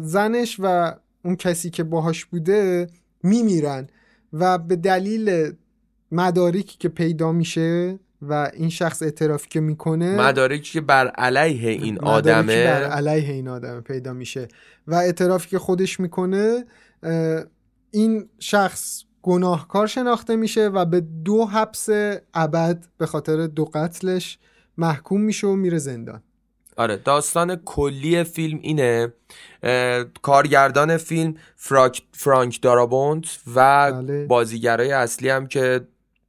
زنش 0.00 0.56
و 0.62 0.94
اون 1.24 1.36
کسی 1.36 1.70
که 1.70 1.84
باهاش 1.84 2.24
بوده 2.24 2.86
میمیرن 3.22 3.86
و 4.32 4.58
به 4.58 4.76
دلیل 4.76 5.52
مدارکی 6.12 6.78
که 6.78 6.88
پیدا 6.88 7.32
میشه 7.32 7.98
و 8.22 8.50
این 8.54 8.68
شخص 8.68 9.02
اعترافی 9.02 9.48
که 9.48 9.60
می‌کنه 9.60 10.16
مدارکی 10.16 10.72
که 10.72 10.80
بر 10.80 11.06
علیه 11.08 11.70
این 11.70 11.98
آدمه. 11.98 12.64
بر 12.64 12.84
علیه 12.84 13.32
این 13.32 13.48
آدمه 13.48 13.80
پیدا 13.80 14.12
میشه 14.12 14.48
و 14.86 14.94
اعترافی 14.94 15.48
که 15.48 15.58
خودش 15.58 16.00
می‌کنه 16.00 16.64
این 17.90 18.28
شخص 18.38 19.04
گناهکار 19.22 19.86
شناخته 19.86 20.36
میشه 20.36 20.68
و 20.68 20.84
به 20.84 21.00
دو 21.00 21.44
حبس 21.44 21.88
ابد 22.34 22.86
به 22.98 23.06
خاطر 23.06 23.46
دو 23.46 23.64
قتلش 23.64 24.38
محکوم 24.78 25.20
میشه 25.20 25.46
و 25.46 25.56
میره 25.56 25.78
زندان. 25.78 26.22
آره 26.76 26.96
داستان 26.96 27.56
کلی 27.56 28.24
فیلم 28.24 28.58
اینه. 28.62 29.12
کارگردان 30.22 30.96
فیلم 30.96 31.34
فرانک 32.12 32.62
دارابونت 32.62 33.38
و 33.54 33.92
بله. 33.92 34.26
بازیگرای 34.26 34.92
اصلی 34.92 35.28
هم 35.28 35.46
که 35.46 35.86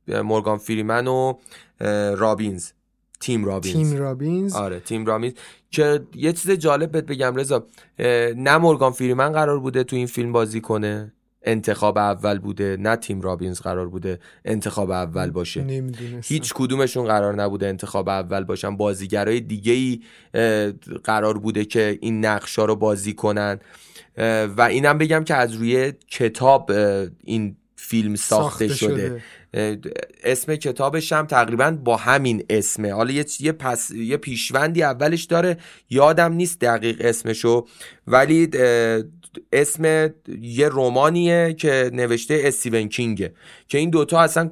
مورگان 0.07 0.57
فریمن 0.57 1.07
و 1.07 1.33
رابینز. 2.17 2.71
تیم 3.19 3.45
رابینز. 3.45 3.75
تیم 3.75 3.97
رابینز. 3.97 4.55
آره 4.55 4.79
تیم 4.79 5.05
رابینز. 5.05 5.33
که 5.71 6.01
یه 6.15 6.33
چیز 6.33 6.51
جالب 6.51 6.91
بهت 6.91 7.05
بگم 7.05 7.35
رضا 7.35 7.65
نه 8.35 8.57
مورگان 8.57 8.91
فریمن 8.91 9.31
قرار 9.31 9.59
بوده 9.59 9.83
تو 9.83 9.95
این 9.95 10.07
فیلم 10.07 10.31
بازی 10.31 10.61
کنه. 10.61 11.13
انتخاب 11.45 11.97
اول 11.97 12.39
بوده 12.39 12.77
نه 12.79 12.95
تیم 12.95 13.21
رابینز 13.21 13.59
قرار 13.59 13.87
بوده 13.87 14.19
انتخاب 14.45 14.91
اول 14.91 15.31
باشه. 15.31 15.83
هیچ 16.23 16.53
کدومشون 16.53 17.05
قرار 17.05 17.35
نبوده 17.35 17.67
انتخاب 17.67 18.09
اول 18.09 18.43
باشن. 18.43 18.77
بازیگرای 18.77 19.39
دیگه 19.39 19.73
ای 19.73 20.01
قرار 21.03 21.37
بوده 21.37 21.65
که 21.65 21.97
این 22.01 22.25
نقشا 22.25 22.65
رو 22.65 22.75
بازی 22.75 23.13
کنن. 23.13 23.59
و 24.57 24.61
اینم 24.61 24.97
بگم 24.97 25.23
که 25.23 25.35
از 25.35 25.53
روی 25.53 25.93
کتاب 26.09 26.71
این 27.23 27.55
فیلم 27.75 28.15
ساخته, 28.15 28.67
شده. 28.67 29.21
اسم 30.23 30.55
کتابش 30.55 31.13
هم 31.13 31.25
تقریبا 31.25 31.71
با 31.71 31.97
همین 31.97 32.45
اسمه. 32.49 32.93
حالا 32.93 33.11
یه 33.11 33.25
یه 33.39 33.51
پس 33.51 33.91
یه 33.91 34.17
پیشوندی 34.17 34.83
اولش 34.83 35.23
داره 35.23 35.57
یادم 35.89 36.33
نیست 36.33 36.59
دقیق 36.59 36.97
اسمشو. 36.99 37.65
ولی 38.07 38.49
اسم 39.53 40.09
یه 40.41 40.69
رومانیه 40.69 41.53
که 41.53 41.89
نوشته 41.93 42.41
استیون 42.43 42.87
کینگه 42.87 43.33
که 43.67 43.77
این 43.77 43.89
دوتا 43.89 44.19
اصلا 44.19 44.51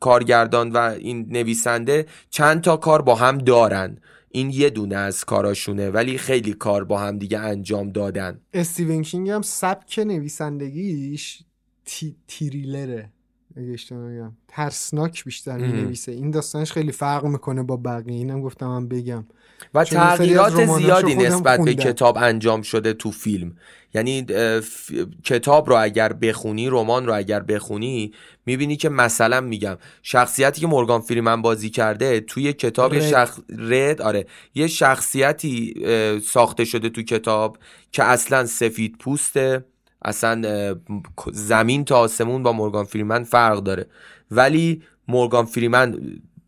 کارگردان 0.00 0.70
و 0.72 0.76
این 0.76 1.26
نویسنده 1.30 2.06
چند 2.30 2.60
تا 2.60 2.76
کار 2.76 3.02
با 3.02 3.14
هم 3.14 3.38
دارن. 3.38 3.98
این 4.30 4.50
یه 4.50 4.70
دونه 4.70 4.96
از 4.96 5.24
کاراشونه 5.24 5.90
ولی 5.90 6.18
خیلی 6.18 6.52
کار 6.52 6.84
با 6.84 6.98
هم 6.98 7.18
دیگه 7.18 7.38
انجام 7.38 7.90
دادن. 7.92 8.40
استیون 8.52 9.02
کینگ 9.02 9.30
هم 9.30 9.42
سبک 9.42 9.98
نویسندگیش 9.98 11.42
تی... 11.84 12.16
تیریلره 12.28 13.13
اگه 13.56 13.72
اشتباه 13.72 14.32
ترسناک 14.48 15.24
بیشتر 15.24 15.56
می 15.56 15.82
نویسه 15.82 16.12
این 16.12 16.30
داستانش 16.30 16.72
خیلی 16.72 16.92
فرق 16.92 17.24
می‌کنه 17.24 17.62
با 17.62 17.76
بقیه. 17.76 18.16
اینم 18.16 18.42
گفتم 18.42 18.66
من 18.66 18.88
بگم. 18.88 19.24
و 19.74 19.84
تغییرات 19.84 20.66
زیادی 20.66 21.14
نسبت 21.14 21.60
به 21.60 21.74
کتاب 21.74 22.18
انجام 22.18 22.62
شده 22.62 22.92
تو 22.92 23.10
فیلم. 23.10 23.56
یعنی 23.94 24.26
کتاب 25.24 25.70
رو 25.70 25.76
اگر 25.82 26.12
بخونی 26.12 26.68
رمان 26.68 27.06
رو 27.06 27.14
اگر 27.16 27.40
بخونی 27.40 28.12
می‌بینی 28.46 28.76
که 28.76 28.88
مثلا 28.88 29.40
میگم 29.40 29.76
شخصیتی 30.02 30.60
که 30.60 30.66
مورگان 30.66 31.00
فریمن 31.00 31.42
بازی 31.42 31.70
کرده 31.70 32.20
توی 32.20 32.52
کتاب 32.52 32.94
رد. 32.94 33.00
شخص 33.00 33.40
رد 33.58 34.02
آره. 34.02 34.26
یه 34.54 34.66
شخصیتی 34.66 35.74
ساخته 36.24 36.64
شده 36.64 36.88
تو 36.88 37.02
کتاب 37.02 37.58
که 37.92 38.04
اصلا 38.04 38.46
سفید 38.46 38.96
پوسته. 38.98 39.64
اصلا 40.04 40.74
زمین 41.32 41.84
تا 41.84 41.98
آسمون 41.98 42.42
با 42.42 42.52
مورگان 42.52 42.84
فریمن 42.84 43.24
فرق 43.24 43.58
داره. 43.58 43.86
ولی 44.30 44.82
مورگان 45.08 45.44
فریمن 45.44 45.98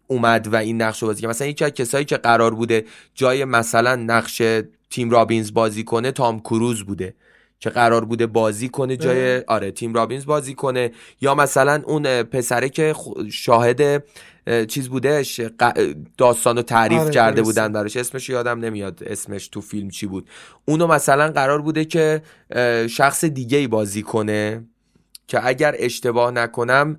اومد 0.06 0.46
و 0.52 0.56
این 0.56 0.82
نقش 0.82 1.04
بازی 1.04 1.22
کرد. 1.22 1.30
مثلا 1.30 1.48
یکی 1.48 1.64
از 1.64 1.70
کسایی 1.70 2.04
که 2.04 2.16
قرار 2.16 2.54
بوده 2.54 2.84
جای 3.14 3.44
مثلا 3.44 3.96
نقش 3.96 4.42
تیم 4.90 5.10
رابینز 5.10 5.52
بازی 5.52 5.84
کنه 5.84 6.12
تام 6.12 6.40
کروز 6.40 6.82
بوده. 6.82 7.14
که 7.60 7.70
قرار 7.70 8.04
بوده 8.04 8.26
بازی 8.26 8.68
کنه 8.68 8.96
جای 8.96 9.44
آره 9.44 9.70
تیم 9.70 9.94
رابینز 9.94 10.26
بازی 10.26 10.54
کنه. 10.54 10.90
یا 11.20 11.34
مثلا 11.34 11.82
اون 11.86 12.22
پسره 12.22 12.68
که 12.68 12.94
شاهد 13.32 14.04
چیز 14.68 14.88
بودش 14.88 15.40
داستانو 16.18 16.62
تعریف 16.62 17.00
آره 17.00 17.10
کرده 17.10 17.42
بودن 17.42 17.72
براش. 17.72 17.96
اسمش 17.96 18.28
یادم 18.28 18.60
نمیاد 18.60 19.02
اسمش 19.06 19.48
تو 19.48 19.60
فیلم 19.60 19.90
چی 19.90 20.06
بود. 20.06 20.28
اونو 20.64 20.86
مثلا 20.86 21.28
قرار 21.28 21.62
بوده 21.62 21.84
که 21.84 22.22
شخص 22.90 23.24
دیگه 23.24 23.58
ای 23.58 23.66
بازی 23.66 24.02
کنه 24.02 24.64
که 25.26 25.46
اگر 25.46 25.74
اشتباه 25.78 26.30
نکنم 26.30 26.98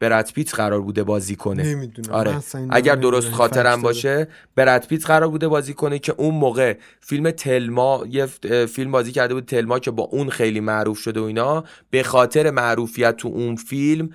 برد 0.00 0.32
پیت 0.32 0.54
قرار 0.54 0.80
بوده 0.80 1.04
بازی 1.04 1.36
کنه. 1.36 1.62
نمی‌دونم. 1.62 2.10
آره. 2.10 2.40
اگر 2.70 2.94
درست 2.94 3.30
خاطرم 3.30 3.82
باشه 3.82 4.28
برد 4.56 4.86
پیت 4.86 5.06
قرار 5.06 5.28
بوده 5.28 5.48
بازی 5.48 5.74
کنه 5.74 5.98
که 5.98 6.14
اون 6.16 6.34
موقع 6.34 6.76
فیلم 7.00 7.30
تلما 7.30 8.04
یه 8.10 8.26
فیلم 8.66 8.90
بازی 8.90 9.12
کرده 9.12 9.34
بود 9.34 9.44
تلما 9.44 9.78
که 9.78 9.90
با 9.90 10.02
اون 10.02 10.30
خیلی 10.30 10.60
معروف 10.60 10.98
شده 10.98 11.20
و 11.20 11.24
اینا 11.24 11.64
به 11.90 12.02
خاطر 12.02 12.50
معروفیت 12.50 13.16
تو 13.16 13.28
اون 13.28 13.56
فیلم 13.56 14.10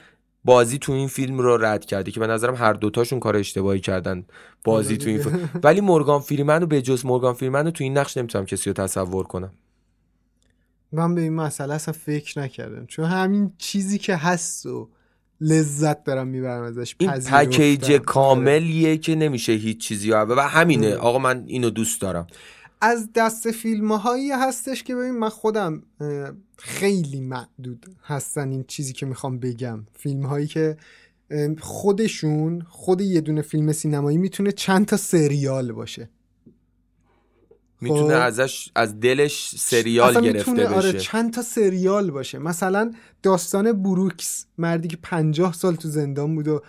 بازی 0.46 0.78
تو 0.78 0.92
این 0.92 1.08
فیلم 1.08 1.40
رو 1.40 1.58
رد 1.58 1.86
کرده 1.86 2.12
که 2.12 2.20
به 2.20 2.28
نظرم 2.28 2.56
هر 2.56 2.74
دوتاشون 2.74 3.20
کار 3.20 3.36
اشتباهی 3.36 3.80
کردن 3.80 4.26
بازی 4.64 4.98
تو 4.98 5.10
این 5.10 5.22
فیلم. 5.22 5.50
ولی 5.64 5.82
مورگان 5.82 6.20
فریمن 6.20 6.62
رو 6.62 6.68
به 6.68 6.82
جز 6.82 7.06
مورگان 7.06 7.34
فریمن 7.34 7.66
رو 7.66 7.72
تو 7.72 7.84
این 7.84 7.98
نقش 7.98 8.18
نمی‌تونم 8.18 8.46
کسی 8.46 8.70
رو 8.70 8.74
تصور 8.74 9.24
کنم. 9.24 9.52
من 10.92 11.16
به 11.16 11.22
این 11.22 11.34
مسئله 11.34 11.74
اصلا 11.74 11.94
فکر 11.94 12.40
نکردم. 12.40 12.86
چون 12.86 13.06
همین 13.06 13.54
چیزی 13.58 13.98
که 13.98 14.16
هست 14.16 14.66
و 14.66 14.90
لذت 15.42 16.04
دارم 16.04 16.28
می‌برم 16.28 16.64
ازش 16.64 16.96
این 16.98 17.12
پکیج 17.12 17.92
کاملیه 17.92 18.98
که 18.98 19.16
نمیشه 19.16 19.52
هیچ 19.52 19.78
چیزی 19.78 20.12
و 20.12 20.42
همینه. 20.42 20.96
آقا 20.96 21.20
من 21.20 21.44
اینو 21.48 21.70
دوست 21.70 22.02
دارم. 22.02 22.28
از 22.82 23.10
دست 23.16 23.52
فیلم 23.52 23.92
هایی 23.92 24.32
هستش 24.32 24.84
که 24.84 24.96
ببین 24.96 25.12
من 25.12 25.30
خودم 25.30 25.84
خیلی 26.58 27.22
معدود 27.22 27.86
هستن 28.04 28.52
این 28.52 28.66
چیزی 28.68 28.94
که 28.94 29.06
می‌خوام 29.06 29.40
بگم. 29.40 29.86
فیلم 29.94 30.26
هایی 30.26 30.48
که 30.48 30.78
خودشون 31.60 32.62
خود 32.70 33.02
یه 33.02 33.22
دونه 33.22 33.42
فیلم 33.42 33.72
سینمایی 33.72 34.18
می‌تونه 34.18 34.52
چند 34.52 34.86
تا 34.86 34.98
سریال 34.98 35.72
باشه. 35.72 36.10
می‌تونه 37.82 38.16
خب. 38.16 38.26
ازش 38.26 38.70
از 38.76 39.00
دلش 39.00 39.56
سریال 39.58 40.22
گرفته 40.22 40.52
آره، 40.52 40.64
بشه. 40.64 40.76
آره 40.76 41.00
چند 41.00 41.34
تا 41.34 41.42
سریال 41.42 42.12
باشه. 42.12 42.40
مثلا 42.40 42.92
داستان 43.24 43.72
بروکس 43.84 44.46
مردی 44.58 44.88
که 44.88 44.98
پنجاه 45.04 45.54
سال 45.54 45.76
تو 45.76 45.88
زندان 45.88 46.36
بود 46.36 46.48
و 46.48 46.62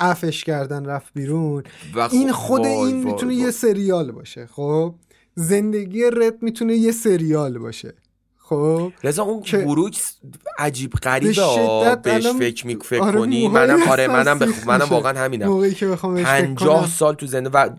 افش 0.00 0.44
کردن 0.44 0.84
رفت 0.84 1.12
بیرون. 1.14 1.62
این 2.10 2.32
خود 2.32 2.66
این 2.66 3.04
می‌تونه 3.04 3.34
یه 3.34 3.50
سریال 3.50 4.12
باشه 4.12 4.46
خب؟ 4.46 4.94
زندگی 5.34 6.02
رد 6.12 6.42
می‌تونه 6.42 6.74
یه 6.74 6.92
سریال 6.92 7.58
باشه. 7.58 7.94
خب؟ 8.50 8.92
رضا 9.04 9.22
اون 9.22 9.42
بروکس 9.64 10.16
عجیب 10.58 10.92
غریبه 10.92 11.96
بهش 12.02 12.26
فکر 12.26 12.66
می 12.66 12.76
فکر 12.84 13.02
آره 13.02 13.18
کنی. 13.18 13.48
منم 13.48 13.82
آره 13.82 14.08
منم 14.08 14.38
بخ... 14.38 14.66
منم 14.66 14.88
واقعا 14.88 15.18
همینم. 15.18 15.62
50 16.14 16.88
سال 16.88 17.14
تو 17.14 17.26
زنده 17.26 17.50
و 17.50 17.70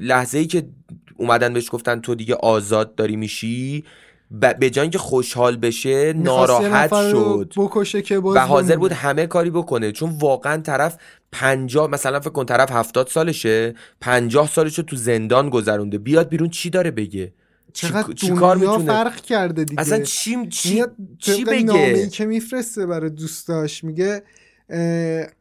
لحظه 0.00 0.38
ای 0.38 0.46
که 0.46 0.68
اومدن 1.16 1.52
بهش 1.52 1.68
گفتن 1.70 2.00
تو 2.00 2.14
دیگه 2.14 2.34
آزاد 2.34 2.94
داری 2.94 3.16
میشی 3.16 3.84
به 4.30 4.70
جای 4.70 4.82
اینکه 4.82 4.98
خوشحال 4.98 5.56
بشه 5.56 6.12
ناراحت 6.12 7.10
شد. 7.10 7.52
بکشه 7.56 8.02
که 8.02 8.18
و 8.18 8.38
حاضر 8.38 8.76
بود 8.76 8.92
همه 8.92 9.26
کاری 9.26 9.50
بکنه. 9.50 9.92
چون 9.92 10.10
واقعا 10.18 10.56
طرف 10.56 10.96
پنجاه 11.32 11.90
مثلا 11.90 12.20
فکر 12.20 12.30
کن 12.30 12.44
طرف 12.44 12.70
هفتاد 12.72 13.08
سالشه 13.08 13.74
پنجاه 14.00 14.48
سالش 14.48 14.76
تو 14.76 14.96
زندان 14.96 15.50
گذرونده. 15.50 15.98
بیاد 15.98 16.28
بیرون 16.28 16.48
چی 16.48 16.70
داره 16.70 16.90
بگه؟ 16.90 17.32
چقدر 17.72 18.12
چی 18.12 18.28
دنیا 18.28 18.54
می‌تونه... 18.54 18.84
فرق 18.84 19.20
کرده 19.20 19.64
دیگه؟ 19.64 19.80
اصلا 19.80 20.02
چی 20.02 20.46
چی, 20.46 20.84
چی 21.18 21.44
بگه؟ 21.44 21.62
نامه‌ای 21.62 22.08
که 22.08 22.26
میفرسته 22.26 22.86
برای 22.86 23.10
دوستاش 23.10 23.84
میگه 23.84 24.22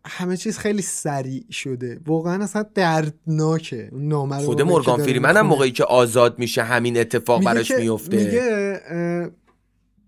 همه 0.05 0.37
چیز 0.37 0.57
خیلی 0.57 0.81
سریع 0.81 1.45
شده. 1.51 1.99
واقعا 2.05 2.43
اصلا 2.43 2.65
دردناکه 2.75 3.89
نامه 3.93 4.37
خود 4.37 4.61
مورگان 4.61 5.03
فریمن 5.03 5.37
هم 5.37 5.47
موقعی 5.47 5.71
که 5.71 5.83
آزاد 5.83 6.39
میشه 6.39 6.63
همین 6.63 6.97
اتفاق 6.97 7.43
براش 7.43 7.71
میفته 7.71 8.17
میگه 8.17 8.81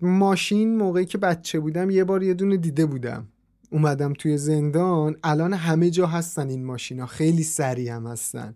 ماشین 0.01 0.77
موقعی 0.77 1.05
که 1.05 1.17
بچه 1.17 1.59
بودم 1.59 1.89
یه 1.89 2.03
بار 2.03 2.23
یه 2.23 2.33
دونه 2.33 2.57
دیده 2.57 2.85
بودم. 2.85 3.27
اومدم 3.69 4.13
توی 4.13 4.37
زندان. 4.37 5.15
الان 5.23 5.53
همه 5.53 5.89
جا 5.89 6.07
هستن 6.07 6.49
این 6.49 6.65
ماشینا. 6.65 7.05
خیلی 7.05 7.43
سریع 7.43 7.91
هم 7.95 8.07
هستن. 8.07 8.55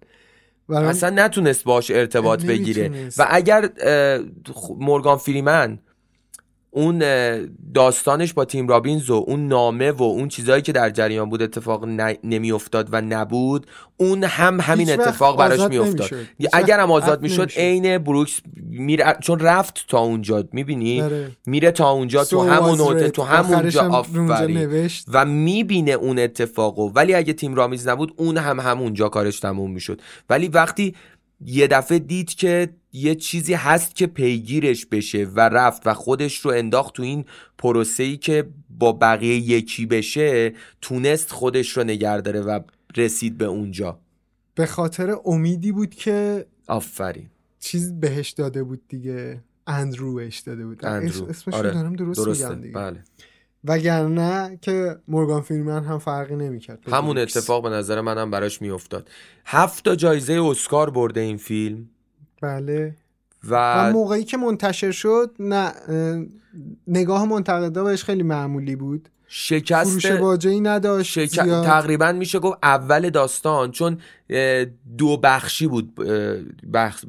اصلا 0.70 1.26
نتونست 1.26 1.64
باش 1.64 1.92
ارتباط 1.92 2.46
بگیره. 2.46 3.10
و 3.18 3.28
اگر 3.30 3.70
مورگان 4.80 5.18
فریمن 5.18 5.80
اون 6.76 7.04
داستانش 7.74 8.34
با 8.34 8.46
تیم 8.46 8.68
رابینز 8.68 9.10
و 9.10 9.26
اون 9.28 9.48
نامه 9.48 9.92
و 9.92 10.04
اون 10.04 10.28
چیزهایی 10.28 10.62
که 10.62 10.72
در 10.72 10.90
جریان 10.90 11.30
بود 11.30 11.42
اتفاق 11.42 11.86
نمیافتاد 12.24 12.88
و 12.92 13.02
نبود 13.02 13.68
اون 13.98 14.24
هم 14.24 14.60
همین 14.62 14.92
اتفاق 14.92 15.40
براش 15.40 15.60
میافتاد. 15.60 16.10
اگر 16.54 16.80
هم 16.80 16.92
آزاد 16.92 17.22
می‌شد 17.22 17.52
عین 17.58 17.98
بروکس 17.98 18.40
میره 18.70 19.18
چون 19.22 19.40
رفت 19.40 19.86
تا 19.88 20.00
اونجا 20.00 20.44
می‌بینی؟ 20.52 21.02
آره. 21.02 21.32
میره 21.46 21.72
تا 21.72 21.90
اونجا 21.90 22.24
تو 22.24 22.42
همون 22.42 22.78
نوته 22.78 23.10
تو 23.10 23.24
همونجا 23.24 23.90
آفرین. 23.90 24.90
و 25.14 25.26
می‌بینه 25.26 25.92
اون 25.92 26.20
اتفاقو 26.20 26.92
ولی 26.96 27.14
اگه 27.14 27.34
تیم 27.34 27.56
رامیز 27.56 27.88
نبود 27.88 28.14
اون 28.18 28.38
هم 28.38 28.60
همونجا 28.60 29.10
کارش 29.10 29.40
تموم 29.40 29.72
می‌شد. 29.72 30.02
ولی 30.30 30.48
وقتی 30.48 30.96
یه 31.42 31.68
دفعه 31.68 32.00
دید 32.00 32.30
که 32.30 32.70
یه 32.94 33.16
چیزی 33.16 33.54
هست 33.54 33.96
که 33.96 34.08
پیگیرش 34.08 34.86
بشه 34.86 35.26
و 35.26 35.40
رفت 35.40 35.88
و 35.88 35.94
خودش 35.94 36.40
رو 36.40 36.52
انداخت 36.52 36.94
تو 36.94 37.04
این 37.04 37.26
ای 38.00 38.18
که 38.18 38.50
با 38.70 38.92
بقیه 38.92 39.36
یکی 39.36 39.86
بشه 39.86 40.54
تونست 40.82 41.32
خودش 41.32 41.78
رو 41.78 41.84
نگه 41.84 42.22
داره 42.22 42.42
و 42.42 42.60
رسید 42.98 43.38
به 43.38 43.46
اونجا 43.46 44.00
به 44.56 44.66
خاطر 44.66 45.16
امیدی 45.26 45.72
بود 45.72 45.96
که 45.96 46.46
آفرین 46.68 47.30
چیز 47.60 48.00
بهش 48.00 48.30
داده 48.30 48.64
بود 48.64 48.82
دیگه 48.88 49.44
اندروش 49.68 50.40
داده 50.40 50.66
بود 50.66 50.86
اندرو. 50.86 51.26
اسمش 51.30 51.54
آره. 51.54 51.72
دارم 51.72 51.96
درست 51.96 52.26
درسته. 52.26 52.50
میگم 52.50 52.62
دیگه 52.62 52.74
بله. 52.74 53.04
وگرنه 53.68 54.60
که 54.62 54.96
مورگان 55.08 55.42
فیلمن 55.42 55.84
هم 55.84 56.00
فرقی 56.00 56.36
نمی‌کرد 56.36 56.80
همون 56.90 57.18
اتفاق 57.18 57.64
به 57.64 57.70
نظر 57.70 58.02
منم 58.02 58.32
براش 58.32 58.62
میافتاد. 58.62 59.10
هفت 59.46 59.86
تا 59.86 59.96
جایزه 59.96 60.34
اسکار 60.34 60.90
برده 60.90 61.22
این 61.22 61.38
فیلم. 61.38 61.90
بله. 62.42 62.96
و, 63.50 63.92
موقعی 63.92 64.24
که 64.24 64.38
منتشر 64.38 64.92
شد 64.92 65.32
نه 65.40 65.72
نگاه 66.88 67.26
منتقدا 67.26 67.84
بهش 67.84 68.04
خیلی 68.04 68.24
معمولی 68.24 68.76
بود. 68.76 69.10
شکست 69.28 69.90
فروش 69.90 70.06
باجه 70.06 70.60
نداشت 70.60 71.26
شک... 71.26 71.46
تقریبا 71.46 72.12
میشه 72.12 72.40
گفت 72.40 72.58
اول 72.64 73.10
داستان 73.10 73.72
چون 73.72 73.98
دو 74.98 75.18
بخشی 75.18 75.68
بود 75.68 75.96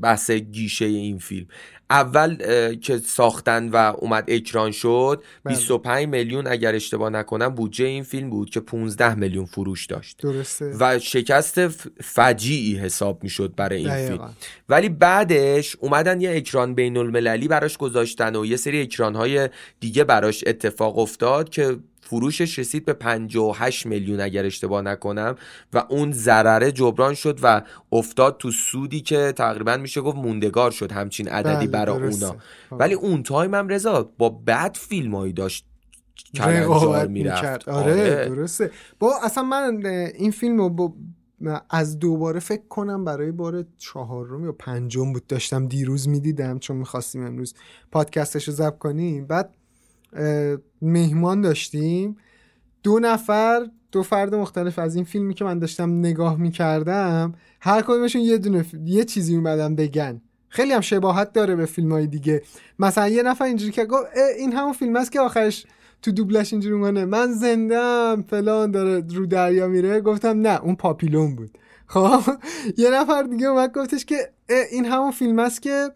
بحث 0.03 0.31
گیشه 0.31 0.85
این 0.85 1.19
فیلم. 1.19 1.47
اول 1.91 2.37
که 2.75 2.99
ساختن 2.99 3.69
و 3.69 3.77
اومد 3.99 4.25
اکران 4.29 4.71
شد 4.71 5.23
بله. 5.45 5.55
25 5.55 6.09
میلیون 6.09 6.47
اگر 6.47 6.75
اشتباه 6.75 7.11
نکنم 7.11 7.49
بودجه 7.49 7.85
این 7.85 8.03
فیلم 8.03 8.31
بود 8.31 8.51
که 8.51 8.61
15 8.61 9.15
میلیون 9.15 9.45
فروش 9.45 9.87
داشت. 9.87 10.19
درسته. 10.23 10.77
و 10.81 10.99
شکست 10.99 11.67
فجیعی 12.03 12.77
حساب 12.77 13.23
می‌شد 13.23 13.55
برای 13.57 13.87
این 13.87 14.09
فیلم. 14.09 14.37
ولی 14.69 14.89
بعدش 14.89 15.77
اومدن 15.81 16.21
یه 16.21 16.37
اکران 16.37 16.75
بین 16.75 16.97
المللی 16.97 17.49
براش 17.49 17.79
گذاشتن 17.79 18.37
و 18.37 18.47
یه 18.47 18.57
سری 18.57 18.83
اکران 18.83 19.15
های 19.15 19.49
دیگه 19.81 20.05
براش 20.05 20.45
اتفاق 20.47 20.99
افتاد 20.99 21.49
که 21.49 21.77
فروشش 22.07 22.59
رسید 22.59 22.85
به 22.85 22.93
58 22.93 23.87
میلیون 23.87 24.21
اگر 24.21 24.45
اشتباه 24.45 24.83
نکنم 24.83 25.35
و 25.73 25.85
اون 25.89 26.13
ضرره 26.13 26.73
جبران 26.73 27.15
شد 27.15 27.39
و 27.43 27.63
افتاد 27.93 28.37
تو 28.39 28.51
سودی 28.51 29.01
که 29.01 29.33
تقریبا 29.37 29.77
میشه 29.77 30.01
گفت 30.01 30.17
موندگار 30.17 30.71
شد 30.71 30.93
همچین 30.93 31.29
عددی 31.29 31.67
بله، 31.67 31.67
برای 31.67 32.03
اونا. 32.03 32.37
خب. 32.71 32.77
ولی 32.79 32.95
اون 32.95 33.23
تایم 33.23 33.55
هم 33.55 33.69
رضا 33.69 34.11
با 34.19 34.29
بد 34.29 34.77
فیلمایی 34.77 35.33
داشت 35.33 35.67
کلنجار 36.35 37.07
می‌رفت. 37.07 37.69
آره, 37.69 37.93
آره 37.93 38.29
درسته. 38.29 38.71
با 38.99 39.15
اصلا 39.23 39.43
من 39.43 39.87
این 40.15 40.31
فیلم 40.31 40.59
رو 40.59 40.69
با 40.69 40.95
از 41.71 41.99
دوباره 41.99 42.41
فکر 42.41 42.67
کنم 42.69 43.05
برای 43.05 43.33
بار 43.33 43.65
چهارم 43.77 44.45
یا 44.45 44.53
پنجم 44.53 45.13
بود 45.13 45.27
داشتم 45.27 45.67
دیروز 45.67 46.09
می‌دیدم 46.09 46.59
چون 46.59 46.77
می‌خواستیم 46.77 47.27
امروز 47.27 47.55
پادکستش 47.93 48.49
رو 48.49 48.55
ضبط 48.55 48.79
کنیم. 48.79 49.27
بعد 49.27 49.55
مهمان 50.83 51.41
داشتیم. 51.41 52.17
دو 52.83 52.99
نفر 52.99 53.67
دو 53.93 54.03
فرد 54.03 54.35
مختلف 54.35 54.79
از 54.79 54.95
این 54.95 55.05
فیلمی 55.05 55.35
که 55.35 55.45
من 55.45 55.59
داشتم 55.59 55.99
نگاه 55.99 56.37
می‌کردم 56.37 57.35
هر 57.61 57.83
کدومشون 57.83 58.23
یه 58.23 58.39
دونه 58.39 58.65
یه 58.85 59.05
چیزی 59.05 59.37
اومدن 59.37 59.75
بگن. 59.75 60.21
خیلی 60.49 60.73
هم 60.73 60.81
شباهت 60.81 61.33
داره 61.33 61.57
به 61.57 61.67
فیلم 61.67 61.93
های 61.93 62.07
دیگه. 62.07 62.43
مثلا 62.79 63.09
یه 63.09 63.23
نفر 63.23 63.45
اینجوری 63.45 63.73
که 63.73 63.85
گفت 63.85 64.07
این 64.39 64.53
همون 64.53 64.73
فیلم 64.73 64.97
است 64.97 65.13
که 65.13 65.21
آخرش 65.21 65.67
تو 66.03 66.13
دوبلش 66.13 66.53
اینجوری 66.53 66.75
مونه 66.75 67.05
من 67.05 67.33
زندم 67.33 68.25
فلان 68.29 68.71
داره 68.71 69.05
رو 69.15 69.27
دریا 69.27 69.69
میره. 69.69 70.01
گفتم 70.01 70.41
نه 70.41 70.63
اون 70.63 70.77
پاپیلون 70.77 71.37
بود. 71.37 71.59
خب 71.87 72.21
یه 72.77 72.91
نفر 72.91 73.23
دیگه 73.23 73.47
اومد 73.47 73.73
گفتش 73.73 74.05
که 74.05 74.17
این 74.71 74.85
همون 74.85 75.11
فیلم 75.11 75.39
است 75.39 75.63
که 75.63 75.91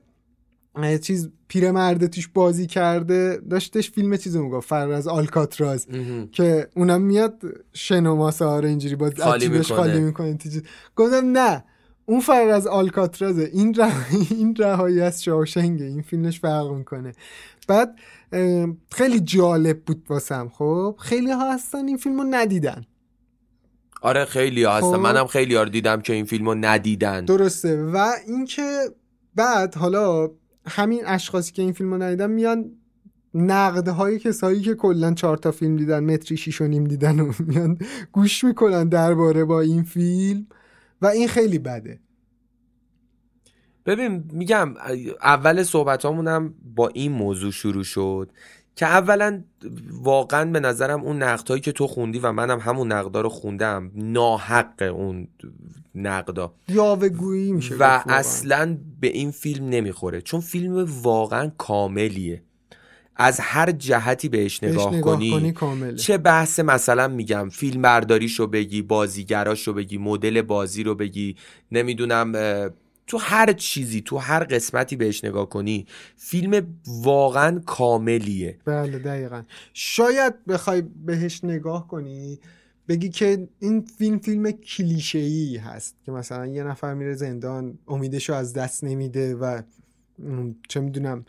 چیز 1.03 1.29
پیرمرده 1.51 2.09
توش 2.09 2.29
بازی 2.29 2.67
کرده 2.67 3.41
داشتش 3.51 3.91
فیلم 3.91 4.17
چیزی 4.17 4.39
می‌گفت 4.39 4.69
فر 4.69 4.91
از 4.91 5.09
آلکاتراز 5.09 5.87
که 6.33 6.69
اونم 6.77 7.03
میاد 7.03 7.43
شنو 7.73 8.31
سهاره 8.31 8.69
اینجوری 8.69 8.97
با 8.97 9.11
خالی 9.19 9.49
می‌کنه, 9.49 9.77
خالی 9.77 10.01
می‌کنه. 10.01 10.39
گفتم 10.97 11.39
نه 11.39 11.65
اون 12.07 12.21
فر 12.21 12.49
از 12.49 12.67
آلکاترازه. 12.67 13.51
این 13.53 13.77
این 14.31 14.57
رهایی 14.57 15.01
از 15.01 15.25
شاوشنگه. 15.25 15.85
این 15.85 16.03
فیلمش 16.03 16.41
فرق 16.41 16.71
می‌کنه. 16.73 17.13
بعد 17.69 17.95
خیلی 18.93 19.21
جالب 19.21 19.81
بود 19.81 20.07
واسم 20.09 20.49
خب. 20.49 20.97
خیلی 20.99 21.31
ها 21.31 21.53
هستن 21.53 21.87
این 21.89 21.97
فیلمو 21.97 22.25
ندیدن. 22.31 22.85
آره 24.03 24.25
خیلی 24.25 24.65
ها 24.65 24.73
هستن. 24.73 24.93
خب. 24.93 24.95
منم 24.95 25.27
خیلی 25.27 25.55
ها 25.55 25.65
دیدم 25.65 26.01
که 26.01 26.13
این 26.13 26.25
فیلمو 26.25 26.55
ندیدن. 26.55 27.25
درسته. 27.25 27.85
و 27.85 28.11
اینکه 28.27 28.81
بعد 29.35 29.75
حالا 29.75 30.31
همین 30.71 31.03
اشخاصی 31.07 31.53
که 31.53 31.63
این 31.63 31.73
فیلم 31.73 31.93
رو 31.93 32.03
ندیدن 32.03 32.31
میان 32.31 32.71
نقدهای 33.35 34.19
کسایی 34.19 34.61
که 34.61 34.75
کلا 34.75 35.15
چهار 35.15 35.37
تا 35.37 35.51
فیلم 35.51 35.77
دیدن 35.77 36.05
متری 36.05 36.37
شیش 36.37 36.61
و 36.61 36.67
نیم 36.67 36.85
دیدن 36.85 37.21
و 37.21 37.33
میان 37.39 37.79
گوش 38.13 38.45
می‌کنن 38.45 38.89
درباره 38.89 39.45
با 39.45 39.61
این 39.61 39.83
فیلم 39.83 40.47
و 41.03 41.07
این 41.07 41.29
خیلی 41.29 41.59
بده. 41.59 42.01
ببین 43.87 44.25
میگم 44.33 44.75
اول 45.23 45.63
صحبت 45.63 46.05
هم 46.05 46.55
با 46.75 46.89
این 46.89 47.13
موضوع 47.13 47.53
شروع 47.53 47.85
شد 47.85 48.31
که 48.77 48.87
اولا 48.87 49.43
واقعا 49.93 50.45
به 50.51 50.61
نظرم 50.61 51.03
اون 51.03 51.23
نقدهایی 51.23 51.61
که 51.61 51.73
تو 51.73 51.87
خوندی 51.87 52.19
و 52.19 52.33
منم 52.33 52.59
همون 52.59 52.93
نقدا 52.93 53.21
رو 53.21 53.29
خوندم 53.29 53.91
ناحق 53.95 54.83
اون 54.95 55.29
نقدا. 55.95 56.55
یاوهگویی 56.69 57.53
میشه 57.53 57.75
و 57.75 58.03
اصلا 58.09 58.79
به 59.01 59.09
این 59.09 59.31
فیلم 59.31 59.69
نمی‌خوره 59.69 60.21
چون 60.21 60.41
فیلم 60.41 60.89
واقعا 61.03 61.53
کاملیه. 61.59 62.43
از 63.17 63.41
هر 63.41 63.71
جهتی 63.71 64.29
بهش 64.29 64.65
نگاه, 64.65 64.95
نگاه 64.95 65.21
کنی, 65.31 65.55
چه 65.97 66.19
بحث 66.19 66.61
مثلا 66.61 67.09
میگم 67.09 67.49
فیلم 67.49 67.83
برداریشو 67.83 68.47
بگی 68.47 68.83
بازیگراشو 68.83 69.73
بگی 69.73 69.99
مدل 69.99 70.43
بازی 70.43 70.83
رو 70.83 70.95
بگی 70.95 71.37
نمی‌دونم 71.73 72.33
تو 73.07 73.19
هر 73.19 73.53
چیزی 73.53 74.01
تو 74.01 74.19
هر 74.19 74.45
قسمتی 74.45 74.97
بهش 74.97 75.25
نگاه 75.25 75.49
کنی 75.49 75.87
فیلم 76.17 76.67
واقعا 76.87 77.61
کاملیه. 77.67 78.59
بله 78.65 78.99
دقیقا. 78.99 79.43
شاید 79.75 80.45
بخوای 80.45 80.83
بهش 81.07 81.45
نگاه 81.45 81.89
کنی 81.89 82.39
بگی 82.91 83.09
که 83.09 83.49
این 83.59 83.81
فیلم 83.81 84.19
فیلم 84.19 84.51
کلیشه 84.51 85.19
ای 85.19 85.57
هست 85.57 85.97
که 86.05 86.13
مثلا 86.13 86.47
یه 86.47 86.65
نفر 86.65 86.95
میره 86.95 87.15
زندان 87.15 87.79
امیدشو 87.89 88.35
از 88.35 88.53
دست 88.53 88.85
نمیده 88.85 89.35
و 89.35 89.63
چه 90.69 90.81
می‌دونم 90.81 91.25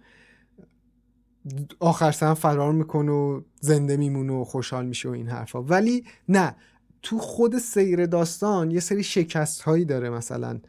آخر 1.80 2.12
سن 2.12 2.34
فرار 2.34 2.74
می‌کنه 2.74 3.12
و 3.12 3.41
زنده 3.60 3.97
میمونه 3.97 4.34
و 4.34 4.43
خوشحال 4.43 4.86
میشه 4.86 5.10
و 5.10 5.12
این 5.12 5.28
حرفا. 5.28 5.63
ولی 5.63 6.06
نه 6.30 6.56
تو 7.02 7.19
خود 7.19 7.58
سیر 7.58 8.06
داستان 8.06 8.71
یه 8.71 8.80
سری 8.80 9.04
شکست 9.04 9.62
هایی 9.62 9.86
داره 9.86 10.10
مثلا 10.10 10.60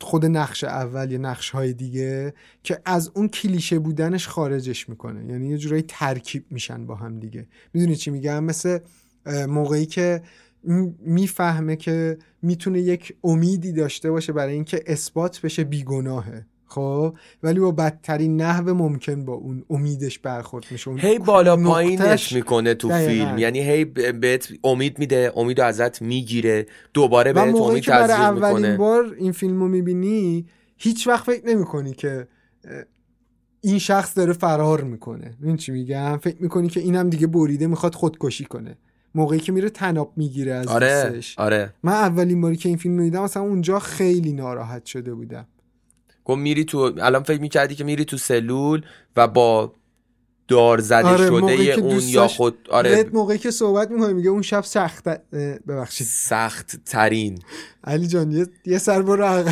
خود 0.00 0.26
نقش 0.26 0.64
اول 0.64 1.10
یا 1.10 1.18
نقش 1.18 1.50
های 1.50 1.72
دیگه 1.72 2.34
که 2.62 2.80
از 2.84 3.10
اون 3.14 3.28
کلیشه 3.28 3.78
بودنش 3.78 4.28
خارجش 4.28 4.88
می‌کنه. 4.88 5.32
یعنی 5.32 5.48
یه 5.48 5.58
جورایی 5.58 5.84
ترکیب 5.88 6.44
میشن 6.50 6.86
با 6.86 6.94
هم 6.94 7.20
دیگه. 7.20 7.46
می‌دونی 7.74 7.96
چی 7.96 8.10
میگم؟ 8.10 8.44
مثل 8.44 8.78
موقعی 9.48 9.86
که 9.86 10.22
می‌فهمه 11.00 11.76
که 11.76 12.18
می‌تونه 12.42 12.80
یک 12.80 13.16
امیدی 13.24 13.72
داشته 13.72 14.10
باشه 14.10 14.32
برای 14.32 14.54
اینکه 14.54 14.82
اثبات 14.86 15.40
بشه 15.40 15.64
بیگناهه. 15.64 16.46
خب 16.70 17.16
ولی 17.42 17.60
با 17.60 17.70
بدترین 17.70 18.36
نحو 18.36 18.74
ممکن 18.74 19.24
با 19.24 19.32
اون 19.32 19.64
امیدش 19.70 20.18
برخورد 20.18 20.66
میشه. 20.70 20.90
هی 20.90 21.18
بالا 21.18 21.56
پایینش 21.56 22.32
می‌کنه 22.32 22.74
تو 22.74 22.88
فیلم. 22.88 23.38
یعنی 23.38 23.60
هی 23.60 23.84
بهت 23.84 24.48
امید 24.64 24.98
میده 24.98 25.32
امید 25.36 25.60
ازت 25.60 26.02
می‌گیره 26.02 26.66
دوباره 26.94 27.32
بهت 27.32 27.54
امید 27.54 27.82
که 27.82 27.90
برای 27.90 28.12
اولین 28.12 28.76
بار 28.76 29.14
این 29.18 29.32
فیلمو 29.32 29.68
می‌بینی 29.68 30.46
هیچ 30.76 31.06
وقت 31.06 31.24
فکر 31.24 31.46
نمی‌کنی 31.46 31.94
که 31.94 32.28
این 33.60 33.78
شخص 33.78 34.16
داره 34.18 34.32
فرار 34.32 34.80
می‌کنه. 34.80 35.34
این 35.42 35.56
چی 35.56 35.72
میگم؟ 35.72 36.16
فکر 36.16 36.36
می‌کنی 36.40 36.68
که 36.68 36.80
اینم 36.80 37.10
دیگه 37.10 37.26
بریده 37.26 37.66
می‌خواد 37.66 37.94
خودکشی 37.94 38.44
کنه. 38.44 38.76
موقعی 39.14 39.40
که 39.40 39.52
میره 39.52 39.70
تناب 39.70 40.12
می‌گیره 40.16 40.52
از 40.52 40.66
آره 40.66 41.20
آره. 41.36 41.74
من 41.82 41.92
اولین 41.92 42.40
باری 42.40 42.56
که 42.56 42.68
این 42.68 42.78
فیلم 42.78 42.98
رو 42.98 43.02
دیدم 43.02 43.22
مثلا 43.22 43.42
اونجا 43.42 43.78
خیلی 43.78 44.32
ناراحت 44.32 44.84
شده 44.84 45.14
بودم. 45.14 45.46
گفت 46.24 46.38
میری 46.38 46.64
تو 46.64 46.78
الان 46.78 47.22
فکر 47.22 47.40
می‌کردی 47.40 47.74
که 47.74 47.84
میری 47.84 48.04
تو 48.04 48.16
سلول 48.16 48.82
و 49.16 49.28
با 49.28 49.74
دار 50.48 50.80
زده 50.80 51.08
آره 51.08 51.26
شده 51.26 51.74
اون 51.80 52.00
یا 52.02 52.28
خود 52.28 52.68
آره. 52.70 53.10
موقعی 53.12 53.38
که 53.38 53.50
صحبت 53.50 53.90
می‌کنه 53.90 54.12
میگه 54.12 54.30
اون 54.30 54.42
شب 54.42 54.64
سخت 54.64 55.08
ببخشید. 55.68 56.06
سخت 56.06 56.84
ترین 56.84 57.38
علی 57.84 58.06
جان 58.06 58.32
یه, 58.32 58.46
یه 58.66 58.78
سر 58.78 59.02
برو 59.02 59.44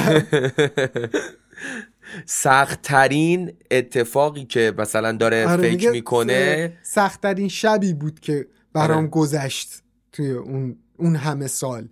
سخت 2.26 2.83
ترین 2.83 3.52
اتفاقی 3.70 4.44
که 4.44 4.74
مثلا 4.78 5.12
داره 5.12 5.48
آره 5.48 5.62
فکر 5.62 5.90
می‌کنه 5.90 6.72
سخت 6.83 7.20
ترین 7.20 7.48
شبی 7.48 7.92
بود 7.92 8.20
که 8.20 8.46
برام 8.72 8.98
آره. 8.98 9.07
گذشت 9.07 9.83
توی 10.12 10.31
اون 10.31 10.76
اون 10.96 11.16
همه 11.16 11.46
سال. 11.46 11.88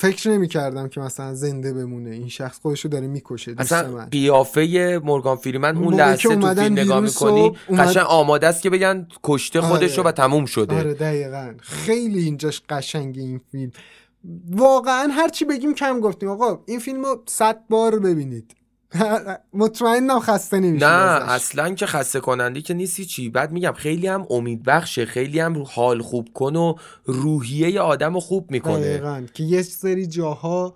فکر 0.00 0.30
نمی 0.30 0.48
کردم 0.48 0.88
که 0.88 1.00
مثلا 1.00 1.34
زنده 1.34 1.72
بمونه. 1.72 2.10
این 2.10 2.28
شخص 2.28 2.58
خودشو 2.60 2.88
داره 2.88 3.06
می‌کشه 3.06 3.54
اصلا 3.58 4.04
قیافه 4.04 5.00
مورگان 5.04 5.36
فریمن 5.36 5.76
اون 5.76 5.94
لحظه 5.94 6.22
تو 6.22 6.54
فیلم 6.54 6.72
نگاه 6.72 7.00
می‌کنی 7.00 7.56
قشنگ 7.78 8.04
آماده 8.08 8.46
است 8.46 8.62
که 8.62 8.70
بگن 8.70 9.06
کشته 9.24 9.60
آره. 9.60 9.68
خودشو 9.68 10.02
و 10.02 10.12
تموم 10.12 10.44
شده. 10.44 10.78
آره 10.78 10.94
دقیقا. 10.94 11.54
خیلی 11.60 12.22
اینجاش 12.24 12.62
قشنگ 12.68 13.18
این 13.18 13.40
فیلم. 13.52 13.72
واقعا 14.50 15.08
هرچی 15.12 15.44
بگیم 15.44 15.74
کم 15.74 16.00
گفتیم. 16.00 16.28
آقا 16.28 16.62
این 16.66 16.78
فیلم 16.78 17.04
رو 17.04 17.22
صد 17.26 17.60
بار 17.70 17.98
ببینید. 17.98 18.54
مطمئنم 19.52 20.20
خسته 20.20 20.60
نمیشه 20.60 20.86
نه 20.86 21.30
اصلا 21.30 21.74
که 21.74 21.86
خسته 21.86 22.20
کننده 22.20 22.60
که 22.60 22.74
نیستی 22.74 23.04
چی 23.04 23.28
بعد 23.28 23.52
میگم 23.52 23.72
خیلی 23.72 24.06
هم 24.06 24.26
امید 24.30 24.62
بخشه 24.62 25.04
خیلی 25.04 25.40
هم 25.40 25.62
حال 25.62 26.02
خوب 26.02 26.28
کن 26.34 26.56
و 26.56 26.74
روحیه 27.04 27.80
آدم 27.80 28.14
رو 28.14 28.20
خوب 28.20 28.50
می‌کنه. 28.50 28.80
دقیقا. 28.80 29.22
که 29.34 29.42
یه 29.42 29.62
سری 29.62 30.06
جاها 30.06 30.74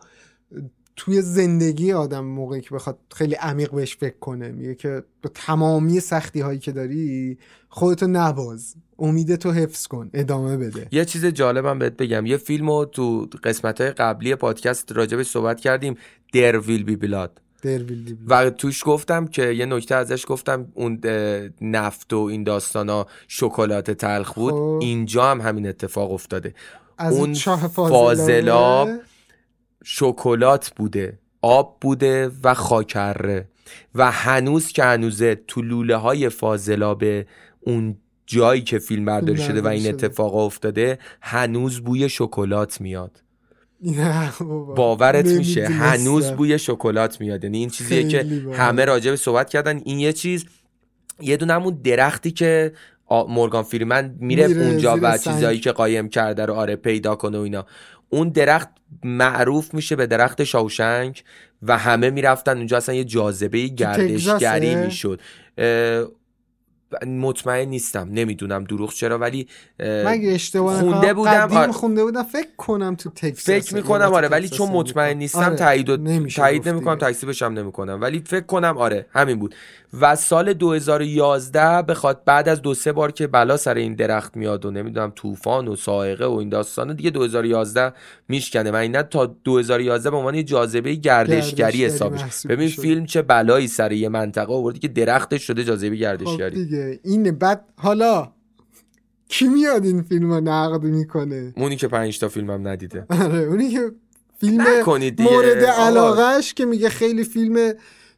توی 0.96 1.22
زندگی 1.22 1.92
آدم 1.92 2.24
موقعی 2.24 2.60
که 2.60 2.74
بخواد 2.74 2.98
خیلی 3.14 3.34
عمیق 3.34 3.70
بهش 3.70 3.96
فکر 3.96 4.18
کنه 4.20 4.48
میگه 4.48 4.74
که 4.74 5.02
با 5.22 5.30
تمامی 5.34 6.00
سختی 6.00 6.40
هایی 6.40 6.58
که 6.58 6.72
داری 6.72 7.38
خودتو 7.68 8.06
نباز. 8.06 8.74
امید 8.98 9.36
تو 9.36 9.50
حفظ 9.52 9.86
کن. 9.86 10.10
ادامه 10.14 10.56
بده. 10.56 10.88
یه 10.92 11.04
چیز 11.04 11.26
جالبم 11.26 11.78
بهت 11.78 11.96
بگم. 11.96 12.26
یه 12.26 12.36
فیلم 12.36 12.70
رو 12.70 12.84
تو 12.84 13.28
قسمت 13.44 13.80
های 13.80 13.90
قبلی 13.90 14.34
پادکست 14.34 14.92
راجبش 14.92 15.26
صحبت 15.26 15.60
کردیم. 15.60 15.96
در 16.32 16.58
ویل 16.58 16.84
بی 16.84 16.96
بلاد 16.96 17.40
و 18.28 18.50
توش 18.50 18.82
گفتم 18.86 19.26
که 19.26 19.46
یه 19.46 19.66
نکته 19.66 19.94
ازش 19.94 20.24
گفتم 20.28 20.66
اون 20.74 21.00
نفت 21.60 22.12
و 22.12 22.18
این 22.18 22.44
داستانا 22.44 23.06
شکلات 23.28 23.90
تلخ 23.90 24.34
بود. 24.34 24.52
خب. 24.52 24.78
اینجا 24.82 25.30
هم 25.30 25.40
همین 25.40 25.66
اتفاق 25.66 26.12
افتاده. 26.12 26.54
از 26.98 27.16
اون 27.16 27.34
فاضلاب 27.68 28.88
شکلات 29.84 30.72
بوده 30.76 31.18
آب 31.42 31.76
بوده 31.80 32.30
و 32.44 32.54
خاکره. 32.54 33.48
و 33.94 34.10
هنوز 34.10 34.68
که 34.68 34.84
هنوزه 34.84 35.34
تو 35.34 35.62
لوله 35.62 35.96
های 35.96 36.28
فاضلاب 36.28 37.04
اون 37.60 37.96
جایی 38.26 38.62
که 38.62 38.78
فیلم 38.78 39.04
برداری 39.04 39.42
شده 39.42 39.62
و 39.62 39.66
این 39.66 39.88
اتفاق 39.88 40.36
افتاده 40.36 40.98
هنوز 41.20 41.80
بوی 41.80 42.08
شکلات 42.08 42.80
میاد. 42.80 43.23
باورت 44.76 45.26
میشه. 45.26 45.66
هنوز 45.66 46.30
بوی 46.30 46.58
شکلات 46.58 47.20
میاد. 47.20 47.44
یعنی 47.44 47.58
این 47.58 47.70
چیزیه 47.70 48.08
که 48.08 48.26
همه 48.52 48.84
راجع 48.84 49.10
به 49.10 49.16
صحبت 49.16 49.50
کردن. 49.50 49.80
این 49.84 49.98
یه 49.98 50.12
چیز 50.12 50.44
یه 51.20 51.36
دونه 51.36 51.52
همون 51.52 51.80
درختی 51.84 52.30
که 52.30 52.72
مورگان 53.28 53.62
فریمن 53.62 54.14
میره, 54.20 54.46
میره 54.46 54.60
اونجا 54.60 54.98
و 55.02 55.18
چیزایی 55.18 55.60
که 55.60 55.72
قایم 55.72 56.08
کرده 56.08 56.46
رو 56.46 56.54
آره 56.54 56.76
پیدا 56.76 57.14
کنه 57.14 57.38
و 57.38 57.40
اینا. 57.40 57.66
اون 58.08 58.28
درخت 58.28 58.68
معروف 59.04 59.74
میشه 59.74 59.96
به 59.96 60.06
درخت 60.06 60.44
شاوشنگ 60.44 61.22
و 61.62 61.78
همه 61.78 62.10
می‌رفتن. 62.10 62.56
اونجا 62.56 62.76
اصلا 62.76 62.94
یه 62.94 63.04
جاذبه 63.04 63.66
گردشگری 63.66 64.74
می‌شد. 64.74 65.20
مطمئن 67.06 67.68
نیستم 67.68 68.08
نمی‌دونم 68.12 68.64
دروغ 68.64 68.92
چرا 68.92 69.18
ولی 69.18 69.48
اشتباه 69.80 70.80
خونده 70.80 71.14
بودم 71.14 71.48
آره. 71.52 71.72
خونده 71.72 72.04
بودم 72.04 72.22
فکر 72.22 72.48
کنم 72.56 72.94
تو 72.94 73.10
تکساس 73.10 73.44
فکر 73.44 73.74
می‌کنم 73.74 74.12
آره 74.12 74.28
ولی 74.28 74.48
چون 74.48 74.68
مطمئن 74.68 75.16
نیستم 75.16 75.38
آره. 75.38 75.56
تایید 75.56 76.28
تایید 76.28 76.68
نمی‌کنم 76.68 76.94
تکسیبش 76.94 77.42
هم 77.42 77.52
نمی‌کنم. 77.52 77.98
ولی 78.00 78.22
فکر 78.26 78.46
کنم 78.46 78.78
آره 78.78 79.06
همین 79.10 79.38
بود. 79.38 79.54
و 80.00 80.16
سال 80.16 80.52
2011 80.52 81.82
بخواد 81.82 82.24
بعد 82.24 82.48
از 82.48 82.62
دو 82.62 82.74
سه 82.74 82.92
بار 82.92 83.12
که 83.12 83.26
بلا 83.26 83.56
سر 83.56 83.74
این 83.74 83.94
درخت 83.94 84.36
میاد 84.36 84.66
و 84.66 84.70
نمی‌دونم 84.70 85.12
طوفان 85.16 85.68
و 85.68 85.76
سائقه 85.76 86.26
و 86.26 86.32
این 86.32 86.48
داستان 86.48 86.94
دیگه 86.94 87.10
2011 87.10 87.92
میشکنه. 88.28 88.70
و 88.70 88.74
اینا 88.74 89.02
تا 89.02 89.26
2011 89.26 90.10
به 90.10 90.16
عنوان 90.16 90.44
جاذبه 90.44 90.94
گردشگری 90.94 91.84
حسابش. 91.84 92.46
ببین 92.48 92.68
فیلم 92.68 93.06
چه 93.06 93.22
بلایی 93.22 93.68
سر 93.68 93.92
یه 93.92 94.08
منطقه 94.08 94.52
آوردی 94.52 94.78
که 94.78 94.88
درختش 94.88 95.46
شده 95.46 95.64
جاذبه 95.64 95.96
گردشگری. 95.96 96.64
خب 96.64 96.74
دیگه 96.84 97.00
اینه 97.04 97.32
بعد 97.32 97.64
حالا 97.76 98.32
کی 99.28 99.48
میاد 99.48 99.84
این 99.84 100.02
فیلم 100.02 100.32
رو 100.32 100.40
نقد 100.40 100.82
می‌کنه؟ 100.82 101.52
اونی 101.56 101.76
که 101.76 101.88
پنج 101.88 102.18
تا 102.18 102.28
فیلم 102.28 102.50
هم 102.50 102.68
ندیده. 102.68 103.06
آره 103.10 103.38
اونی 103.38 103.70
که 103.70 103.92
فیلم 104.40 104.64
مورد 105.18 105.64
علاقهش 105.64 106.54
که 106.54 106.64
میگه 106.64 106.88
خیلی 106.88 107.24
فیلم 107.24 107.72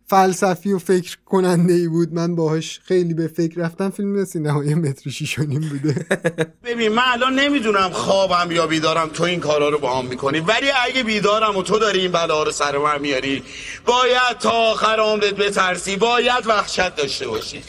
فلسفی 0.08 0.72
و 0.72 0.78
فکر 0.78 1.18
کننده 1.24 1.72
ای 1.72 1.88
بود. 1.88 2.12
من 2.12 2.34
باهاش 2.34 2.80
خیلی 2.84 3.14
به 3.14 3.26
فکر 3.26 3.60
رفتم. 3.60 3.90
فیلم 3.90 4.24
سینمایی 4.24 4.74
متر 4.74 5.10
شیش 5.10 5.38
بوده. 5.38 6.06
ببین 6.64 6.92
من 6.92 7.02
الان 7.12 7.34
نمی‌دونم 7.34 7.90
خوابم 7.90 8.52
یا 8.52 8.66
بیدارم. 8.66 9.08
تو 9.08 9.24
این 9.24 9.40
کارا 9.40 9.68
رو 9.68 9.78
با 9.78 9.98
هم 9.98 10.06
می‌کنی. 10.06 10.40
ولی 10.40 10.66
اگه 10.84 11.02
بیدارم 11.02 11.56
و 11.56 11.62
تو 11.62 11.78
داری 11.78 12.00
این 12.00 12.12
بلا 12.12 12.42
رو 12.42 12.50
سر 12.52 12.78
من 12.78 13.00
میاری 13.00 13.42
باید 13.86 14.38
تا 14.40 14.50
آخر 14.50 15.00
عمرت 15.00 15.34
بترسی. 15.34 15.96
باید 15.96 16.46
وحشت 16.46 16.96
داشته 16.96 17.28
باشی. 17.28 17.62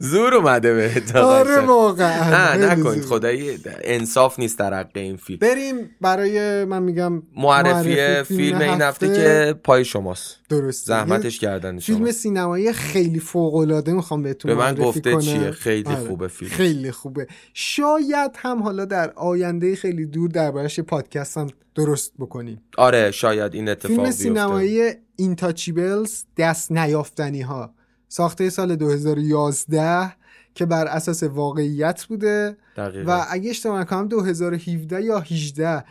زور 0.00 0.34
اومده 0.34 0.74
به 0.74 1.18
آره 1.20 1.60
واقعا. 1.60 2.56
نه 2.56 2.74
نکنید 2.74 3.04
خدایی 3.04 3.58
انصاف 3.84 4.38
نیست 4.38 4.58
در 4.58 4.74
حق 4.74 4.90
این 4.94 5.16
فیلم. 5.16 5.38
بریم 5.38 5.90
برای 6.00 6.64
من 6.64 6.82
میگم 6.82 7.22
معرفی, 7.36 7.94
فیلم, 7.94 8.22
فیلم 8.22 8.58
این 8.58 8.82
هفته. 8.82 9.08
که 9.08 9.54
پای 9.64 9.84
شماست. 9.84 10.36
درست 10.48 10.86
زحمتش 10.86 11.38
کردن 11.38 11.78
شما 11.78 11.96
فیلم 11.96 12.10
سینمایی 12.10 12.72
خیلی 12.72 13.18
فوق 13.18 13.54
العاده 13.54 13.92
می‌خوام 13.92 14.22
بهتون 14.22 14.54
به 14.54 14.58
من 14.58 14.74
گفته 14.74 15.16
چیه؟ 15.16 15.50
خیلی 15.50 15.88
آره. 15.88 16.08
خوبه 16.08 16.28
فیلم. 16.28 16.50
خیلی 16.50 16.90
خوبه. 16.90 17.26
شاید 17.54 18.30
هم 18.36 18.62
حالا 18.62 18.84
در 18.84 19.10
آینده 19.10 19.76
خیلی 19.76 20.06
دور 20.06 20.30
دربارش 20.30 20.80
پادکست 20.80 21.38
هم 21.38 21.46
درست 21.74 22.12
بکنیم. 22.18 22.62
آره 22.76 23.10
شاید 23.10 23.54
این 23.54 23.68
اتفاق 23.68 23.96
فیلم 23.96 24.10
سینمایی 24.10 24.92
اینتاچیبلز 25.16 26.24
دست 26.36 26.72
نیافتنی 26.72 27.40
ها 27.40 27.74
ساخته 28.08 28.50
سال 28.50 28.76
2011 28.76 30.12
که 30.54 30.66
بر 30.66 30.86
اساس 30.86 31.22
واقعیت 31.22 32.04
بوده 32.04 32.56
دقیقا. 32.76 33.12
و 33.12 33.26
اگه 33.30 33.50
اشتباه 33.50 33.80
نکنم 33.80 34.08
2017 34.08 35.02
یا 35.02 35.18
18 35.20 35.84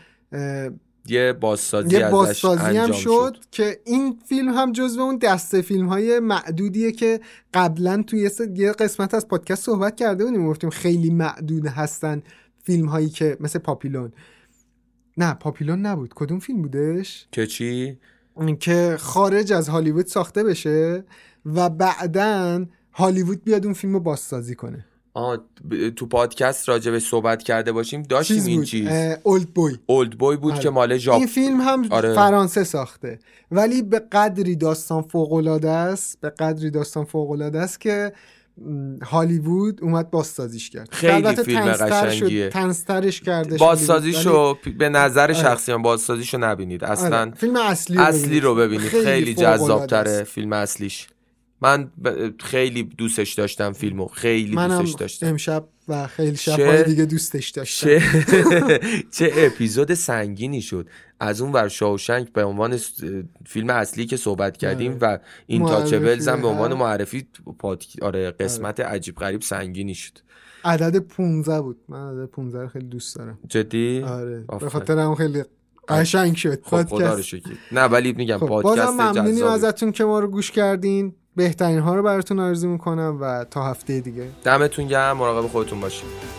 یه 1.10 1.34
بازسازی, 1.34 1.96
یه 1.96 2.10
بازسازی 2.10 2.78
هم 2.78 2.92
شد, 2.92 2.94
شد, 2.94 3.38
که 3.52 3.80
این 3.86 4.20
فیلم 4.26 4.50
هم 4.50 4.72
جزو 4.72 5.02
اون 5.02 5.18
دسته 5.18 5.62
فیلم 5.62 5.88
های 5.88 6.20
معدودیه 6.20 6.92
که 6.92 7.20
قبلا 7.54 8.04
توی 8.08 8.30
یه 8.56 8.72
قسمت 8.72 9.14
از 9.14 9.28
پادکست 9.28 9.64
صحبت 9.64 9.96
کرده 9.96 10.26
بودیم 10.26 10.48
گفتیم 10.48 10.70
خیلی 10.70 11.10
معدود 11.10 11.66
هستن 11.66 12.22
فیلم 12.64 12.86
هایی 12.86 13.10
که 13.10 13.38
مثل 13.40 13.60
پاپیلون. 13.60 14.12
نه 15.18 15.34
پاپیلون 15.34 15.82
نبود. 15.82 16.14
کدوم 16.16 16.40
فیلم 16.40 16.62
بودش؟ 16.62 17.28
که 17.32 17.48
چی؟ 17.48 17.98
که 18.60 18.96
خارج 19.00 19.54
از 19.54 19.70
هالیوود 19.70 20.06
ساخته 20.06 20.44
بشه. 20.44 21.04
و 21.56 21.70
بعدا 21.70 22.66
هالیوود 22.94 23.44
بیاد 23.44 23.66
اون 23.66 23.74
فیلم 23.74 23.94
رو 23.94 24.00
بازسازی 24.00 24.56
کنه. 24.56 24.86
آه 25.14 25.38
تو 25.96 26.06
پادکست 26.06 26.70
راجع 26.70 27.00
صحبت 27.00 27.44
کرده 27.44 27.72
باشیم 27.72 28.02
داشتیم 28.02 28.46
این 28.46 28.64
چیز. 28.64 28.88
اولد 29.24 29.50
بوی 29.50 29.78
اولد 29.86 30.12
بوی 30.12 30.38
بود 30.38 30.54
آره. 30.54 30.62
که 30.62 30.70
مال 30.70 30.98
ژاپن 30.98 31.18
این 31.18 31.28
فیلم 31.28 31.62
هم 31.62 31.88
آره. 31.90 32.14
فرانسه 32.14 32.64
ساخته. 32.64 33.20
ولی 33.52 33.82
به 33.82 34.00
قدری 34.00 34.56
داستان 34.56 35.02
فوق 35.02 35.34
العاده 35.34 35.70
است 35.70 36.22
به 36.22 36.30
قدری 36.30 36.72
داستان 36.72 37.06
فوق 37.06 37.32
العاده 37.32 37.60
است 37.60 37.82
که 37.82 38.14
هالیوود 39.04 39.84
اومد 39.84 40.12
بازسازیش 40.12 40.70
کرد. 40.70 40.90
خیلی 40.92 41.36
فیلم 41.36 41.72
قشنگیه. 41.72 42.50
تنسترش 42.50 43.22
کرده 43.22 43.58
بازسازیشو 43.58 44.58
به 44.80 44.90
نظر 44.90 45.22
آره. 45.22 45.34
شخصی 45.34 45.72
هم 45.72 45.82
بازسازیشو 45.82 46.38
نبینید. 46.38 46.84
اصلا 46.84 47.32
فیلم 47.32 47.56
اصلی 47.56 47.98
اصلی 47.98 48.40
رو 48.40 48.56
ببینید. 48.56 48.88
خیلی, 48.88 49.06
خیلی 49.06 49.34
جذابتره 49.34 50.24
فیلم 50.24 50.54
اصلیش. 50.54 51.08
من 51.62 51.92
خیلی 52.40 52.84
دوستش 52.84 53.34
داشتم 53.34 53.74
فیلمو 53.74 54.08
خیلی 54.08 54.56
دوستش 54.56 54.94
داشتم. 54.94 55.28
امشب 55.28 55.68
و 55.88 56.08
خیلی 56.08 56.38
شب 56.38 56.84
دیگه 56.84 57.06
دوستش 57.06 57.50
داشتم. 57.50 57.88
چه, 57.88 58.02
چه 59.16 59.32
اپیزود 59.36 59.94
سنگینی 59.94 60.62
شد. 60.62 60.88
از 61.20 61.42
اون 61.42 61.52
ور 61.52 61.68
شاوشنگ 61.68 62.32
به 62.32 62.44
عنوان 62.44 62.78
فیلم 63.46 63.70
اصلی 63.70 64.06
که 64.06 64.18
صحبت 64.18 64.58
کردیم 64.58 64.92
آره. 64.92 65.02
و 65.02 65.18
این 65.48 65.66
تاچبلز 65.66 66.28
هم 66.28 66.42
به 66.42 66.48
عنوان 66.48 66.74
معرفی 66.74 67.28
آره 68.02 68.32
قسمت 68.32 68.80
آره. 68.80 68.90
عجیب 68.90 69.16
غریب 69.16 69.42
سنگینی 69.42 69.96
شد. 69.96 70.20
عدد 70.66 70.98
15 70.98 71.62
بود. 71.62 71.78
من 71.90 72.12
عدد 72.12 72.26
15 72.26 72.68
خیلی 72.68 72.86
دوست 72.86 73.16
دارم. 73.16 73.40
جدی؟ 73.48 74.02
آره. 74.02 74.46
به 74.60 74.70
خاطر 74.70 75.00
اون 75.00 75.16
خیلی 75.16 75.44
قشنگ 75.88 76.36
شد. 76.36 76.64
خب 76.64 76.84
خدا 76.84 77.14
رو 77.14 77.24
نه 77.72 77.82
ولی 77.82 78.14
میگم 78.14 78.38
خب 78.38 78.48
پادکست 78.48 78.76
بازم 78.76 78.94
ممنونیم 78.94 79.46
ازتون 79.46 79.92
که 79.92 80.04
ما 80.04 80.20
رو 80.20 80.28
گوش 80.28 80.52
کردین. 80.52 81.16
بهترین 81.38 81.80
ها 81.80 81.96
رو 81.96 82.04
براتون 82.04 82.40
آرزو 82.40 82.68
می‌کنم 82.68 83.18
و 83.22 83.46
تا 83.52 83.64
هفته 83.64 84.00
دیگه. 84.00 84.28
دمتون 84.44 84.88
گرم 84.88 85.18
مراقب 85.18 85.48
خودتون 85.48 85.80
باشید 85.80 86.38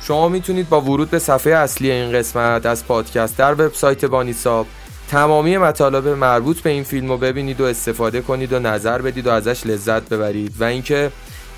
شما 0.00 0.28
می‌تونید 0.28 0.68
با 0.68 0.80
ورود 0.80 1.10
به 1.10 1.18
صفحه 1.18 1.54
اصلی 1.54 1.90
این 1.90 2.12
قسمت 2.12 2.66
از 2.66 2.86
پادکست 2.86 3.38
در 3.38 3.52
وبسایت 3.52 4.04
بانیساب 4.04 4.66
تمامی 5.08 5.56
مطالب 5.56 6.08
مربوط 6.08 6.60
به 6.60 6.70
این 6.70 6.82
فیلم 6.82 7.08
رو 7.08 7.18
ببینید 7.18 7.60
و 7.60 7.64
استفاده 7.64 8.20
کنید 8.20 8.52
و 8.52 8.58
نظر 8.58 9.02
بدید 9.02 9.26
و 9.26 9.30
ازش 9.30 9.66
لذت 9.66 10.08
ببرید. 10.08 10.54
و 10.58 10.64
اینکه 10.64 11.10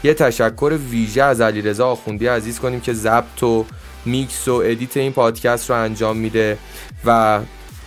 یه 0.05 0.15
تشکر 0.15 0.79
ویژه 0.91 1.23
از 1.23 1.41
علیرضا 1.41 1.89
آخوندی 1.89 2.27
عزیز 2.27 2.59
کنیم 2.59 2.81
که 2.81 2.93
ضبط 2.93 3.43
و 3.43 3.65
میکس 4.05 4.49
و 4.49 4.55
edit 4.65 4.97
این 4.97 5.13
پادکست 5.13 5.71
رو 5.71 5.77
انجام 5.77 6.17
میده 6.17 6.59
و 7.05 7.41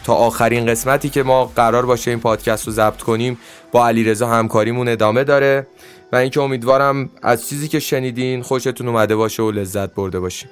تا 0.03 0.13
آخرین 0.13 0.65
قسمتی 0.65 1.09
که 1.09 1.23
ما 1.23 1.45
قرار 1.45 1.85
باشه 1.85 2.11
این 2.11 2.19
پادکست 2.19 2.67
رو 2.67 2.73
ضبط 2.73 3.01
کنیم 3.01 3.37
با 3.71 3.87
علیرضا 3.87 4.27
همکاریمون 4.27 4.87
ادامه 4.87 5.23
داره. 5.23 5.67
و 6.11 6.15
اینکه 6.15 6.41
امیدوارم 6.41 7.09
از 7.21 7.49
چیزی 7.49 7.67
که 7.67 7.79
شنیدین 7.79 8.41
خوشتون 8.41 8.87
اومده 8.87 9.15
باشه 9.15 9.43
و 9.43 9.51
لذت 9.51 9.93
برده 9.93 10.19
باشین. 10.19 10.49